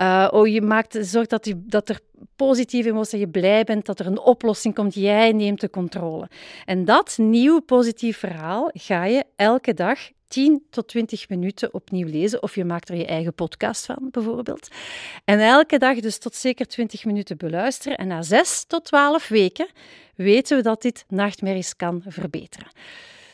Uh, 0.00 0.28
oh, 0.30 0.46
je 0.46 0.62
maakt, 0.62 0.98
zorgt 1.00 1.30
dat, 1.30 1.46
je, 1.46 1.62
dat 1.66 1.88
er 1.88 2.00
positieve 2.36 2.88
emoties, 2.88 3.10
dat 3.10 3.20
je 3.20 3.28
blij 3.28 3.64
bent, 3.64 3.86
dat 3.86 3.98
er 3.98 4.06
een 4.06 4.20
oplossing 4.20 4.74
komt. 4.74 4.94
Jij 4.94 5.32
neemt 5.32 5.60
de 5.60 5.70
controle. 5.70 6.28
En 6.64 6.84
dat 6.84 7.18
nieuw 7.18 7.60
positief 7.60 8.18
verhaal 8.18 8.70
ga 8.72 9.04
je 9.04 9.24
elke 9.36 9.74
dag 9.74 9.98
10 10.28 10.66
tot 10.70 10.88
20 10.88 11.28
minuten 11.28 11.74
opnieuw 11.74 12.08
lezen. 12.08 12.42
Of 12.42 12.54
je 12.54 12.64
maakt 12.64 12.88
er 12.88 12.96
je 12.96 13.06
eigen 13.06 13.34
podcast 13.34 13.86
van, 13.86 14.08
bijvoorbeeld. 14.10 14.68
En 15.24 15.40
elke 15.40 15.78
dag 15.78 16.00
dus 16.00 16.18
tot 16.18 16.34
zeker 16.34 16.66
20 16.66 17.04
minuten 17.04 17.36
beluisteren. 17.36 17.98
En 17.98 18.06
na 18.06 18.22
6 18.22 18.64
tot 18.64 18.84
12 18.84 19.28
weken 19.28 19.68
weten 20.14 20.56
we 20.56 20.62
dat 20.62 20.82
dit 20.82 21.04
nachtmerries 21.08 21.76
kan 21.76 22.02
verbeteren. 22.06 22.68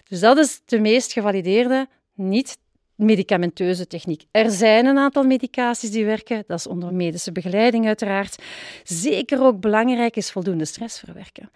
Dus 0.09 0.21
dat 0.21 0.39
is 0.39 0.61
de 0.65 0.81
meest 0.81 1.13
gevalideerde, 1.13 1.89
niet 2.15 2.59
medicamenteuze 2.97 3.87
techniek. 3.87 4.25
Er 4.31 4.51
zijn 4.51 4.87
een 4.87 4.99
aantal 4.99 5.23
medicaties 5.23 5.91
die 5.91 6.05
werken, 6.05 6.45
dat 6.47 6.59
is 6.59 6.67
onder 6.67 6.95
medische 6.95 7.33
begeleiding 7.33 7.87
uiteraard. 7.87 8.43
Zeker 8.83 9.43
ook 9.43 9.61
belangrijk 9.61 10.17
is 10.17 10.31
voldoende 10.31 10.65
stress 10.65 10.99
verwerken. 10.99 11.51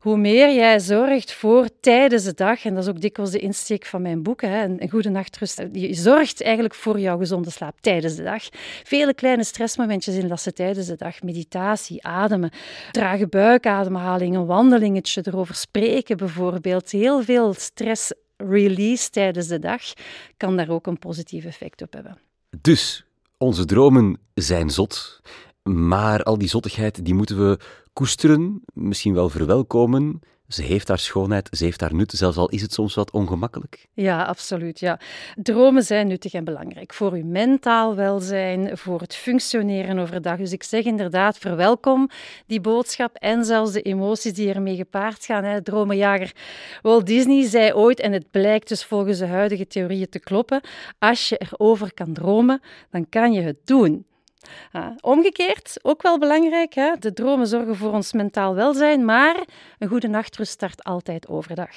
Hoe 0.00 0.16
meer 0.16 0.54
jij 0.54 0.80
zorgt 0.80 1.32
voor 1.32 1.68
tijdens 1.80 2.24
de 2.24 2.34
dag, 2.34 2.64
en 2.64 2.74
dat 2.74 2.82
is 2.82 2.88
ook 2.88 3.00
dikwijls 3.00 3.30
de 3.30 3.38
insteek 3.38 3.86
van 3.86 4.02
mijn 4.02 4.22
boek, 4.22 4.42
hè, 4.42 4.64
een 4.64 4.90
goede 4.90 5.08
nachtrust, 5.08 5.62
je 5.72 5.94
zorgt 5.94 6.42
eigenlijk 6.42 6.74
voor 6.74 7.00
jouw 7.00 7.18
gezonde 7.18 7.50
slaap 7.50 7.80
tijdens 7.80 8.16
de 8.16 8.22
dag. 8.22 8.42
Vele 8.82 9.14
kleine 9.14 9.44
stressmomentjes 9.44 10.16
inlassen 10.16 10.54
tijdens 10.54 10.86
de 10.86 10.96
dag, 10.96 11.22
meditatie, 11.22 12.04
ademen, 12.06 12.50
trage 12.90 13.26
buikademhaling, 13.26 14.36
een 14.36 14.46
wandelingetje, 14.46 15.22
erover 15.24 15.54
spreken 15.54 16.16
bijvoorbeeld. 16.16 16.90
Heel 16.90 17.22
veel 17.22 17.52
stress 17.52 18.12
release 18.48 19.10
tijdens 19.10 19.46
de 19.46 19.58
dag 19.58 19.82
kan 20.36 20.56
daar 20.56 20.68
ook 20.68 20.86
een 20.86 20.98
positief 20.98 21.44
effect 21.44 21.82
op 21.82 21.92
hebben. 21.92 22.18
Dus, 22.60 23.04
onze 23.38 23.64
dromen 23.64 24.18
zijn 24.34 24.70
zot, 24.70 25.20
maar 25.62 26.22
al 26.22 26.38
die 26.38 26.48
zottigheid 26.48 27.04
die 27.04 27.14
moeten 27.14 27.48
we 27.48 27.58
koesteren, 27.92 28.62
misschien 28.72 29.14
wel 29.14 29.28
verwelkomen. 29.28 30.20
Ze 30.48 30.62
heeft 30.62 30.88
haar 30.88 30.98
schoonheid, 30.98 31.48
ze 31.52 31.64
heeft 31.64 31.80
haar 31.80 31.94
nut, 31.94 32.12
zelfs 32.12 32.36
al 32.36 32.48
is 32.48 32.62
het 32.62 32.72
soms 32.72 32.94
wat 32.94 33.10
ongemakkelijk. 33.10 33.86
Ja, 33.92 34.22
absoluut. 34.22 34.80
Ja. 34.80 35.00
Dromen 35.34 35.82
zijn 35.82 36.06
nuttig 36.06 36.32
en 36.32 36.44
belangrijk 36.44 36.92
voor 36.92 37.12
uw 37.12 37.24
mentaal 37.24 37.94
welzijn, 37.94 38.78
voor 38.78 39.00
het 39.00 39.14
functioneren 39.14 39.98
overdag. 39.98 40.36
Dus 40.36 40.52
ik 40.52 40.62
zeg 40.62 40.84
inderdaad, 40.84 41.38
verwelkom 41.38 42.08
die 42.46 42.60
boodschap 42.60 43.16
en 43.16 43.44
zelfs 43.44 43.72
de 43.72 43.82
emoties 43.82 44.34
die 44.34 44.52
ermee 44.52 44.76
gepaard 44.76 45.24
gaan. 45.24 45.44
Hè. 45.44 45.62
Dromenjager 45.62 46.32
Walt 46.82 47.06
Disney 47.06 47.48
zei 47.48 47.72
ooit, 47.72 48.00
en 48.00 48.12
het 48.12 48.30
blijkt 48.30 48.68
dus 48.68 48.84
volgens 48.84 49.18
de 49.18 49.26
huidige 49.26 49.66
theorieën 49.66 50.08
te 50.08 50.20
kloppen, 50.20 50.60
als 50.98 51.28
je 51.28 51.38
erover 51.38 51.94
kan 51.94 52.12
dromen, 52.12 52.60
dan 52.90 53.08
kan 53.08 53.32
je 53.32 53.40
het 53.40 53.58
doen. 53.64 54.06
Omgekeerd, 55.00 55.78
ook 55.82 56.02
wel 56.02 56.18
belangrijk, 56.18 56.74
hè? 56.74 56.92
de 56.98 57.12
dromen 57.12 57.46
zorgen 57.46 57.76
voor 57.76 57.92
ons 57.92 58.12
mentaal 58.12 58.54
welzijn, 58.54 59.04
maar 59.04 59.44
een 59.78 59.88
goede 59.88 60.08
nachtrust 60.08 60.52
start 60.52 60.84
altijd 60.84 61.28
overdag. 61.28 61.70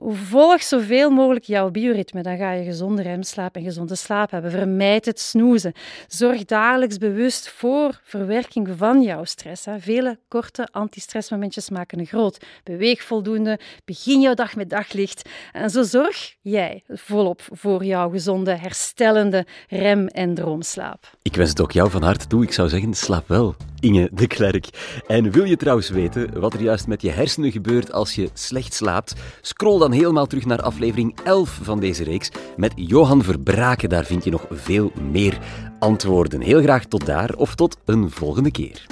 Volg 0.00 0.62
zoveel 0.62 1.10
mogelijk 1.10 1.44
jouw 1.44 1.70
bioritme, 1.70 2.22
dan 2.22 2.36
ga 2.36 2.52
je 2.52 2.64
gezonde 2.64 3.02
remslaap 3.02 3.56
en 3.56 3.62
gezonde 3.62 3.94
slaap 3.94 4.30
hebben. 4.30 4.50
Vermijd 4.50 5.04
het 5.04 5.20
snoezen. 5.20 5.72
Zorg 6.08 6.44
dagelijks 6.44 6.98
bewust 6.98 7.48
voor 7.48 8.00
verwerking 8.04 8.68
van 8.76 9.02
jouw 9.02 9.24
stress. 9.24 9.64
Hè? 9.64 9.80
Vele 9.80 10.18
korte 10.28 10.68
antistressmomentjes 10.70 11.70
maken 11.70 11.98
een 11.98 12.06
groot. 12.06 12.44
Beweeg 12.64 13.02
voldoende, 13.02 13.58
begin 13.84 14.20
jouw 14.20 14.34
dag 14.34 14.56
met 14.56 14.70
daglicht 14.70 15.28
en 15.52 15.70
zo 15.70 15.82
zorg 15.82 16.34
jij 16.40 16.84
volop 16.88 17.40
voor 17.50 17.84
jouw 17.84 18.10
gezonde, 18.10 18.54
herstellende 18.54 19.46
rem- 19.68 20.06
en 20.06 20.34
droomslaap. 20.34 21.10
Ik 21.22 21.36
wens 21.36 21.50
het 21.50 21.60
jou 21.72 21.90
van 21.90 22.02
harte 22.02 22.26
toe. 22.26 22.42
Ik 22.42 22.52
zou 22.52 22.68
zeggen, 22.68 22.94
slaap 22.94 23.28
wel, 23.28 23.54
Inge 23.80 24.10
de 24.12 24.26
Klerk. 24.26 24.68
En 25.06 25.30
wil 25.30 25.44
je 25.44 25.56
trouwens 25.56 25.88
weten 25.88 26.40
wat 26.40 26.54
er 26.54 26.62
juist 26.62 26.86
met 26.86 27.02
je 27.02 27.10
hersenen 27.10 27.52
gebeurt 27.52 27.92
als 27.92 28.14
je 28.14 28.30
slecht 28.32 28.74
slaapt? 28.74 29.14
Scroll 29.40 29.78
dan 29.78 29.92
helemaal 29.92 30.26
terug 30.26 30.44
naar 30.44 30.62
aflevering 30.62 31.18
11 31.24 31.58
van 31.62 31.80
deze 31.80 32.04
reeks 32.04 32.30
met 32.56 32.72
Johan 32.76 33.22
Verbraken. 33.22 33.88
Daar 33.88 34.04
vind 34.04 34.24
je 34.24 34.30
nog 34.30 34.46
veel 34.50 34.92
meer 35.10 35.38
antwoorden. 35.78 36.40
Heel 36.40 36.62
graag 36.62 36.84
tot 36.84 37.06
daar 37.06 37.34
of 37.34 37.54
tot 37.54 37.76
een 37.84 38.10
volgende 38.10 38.50
keer. 38.50 38.86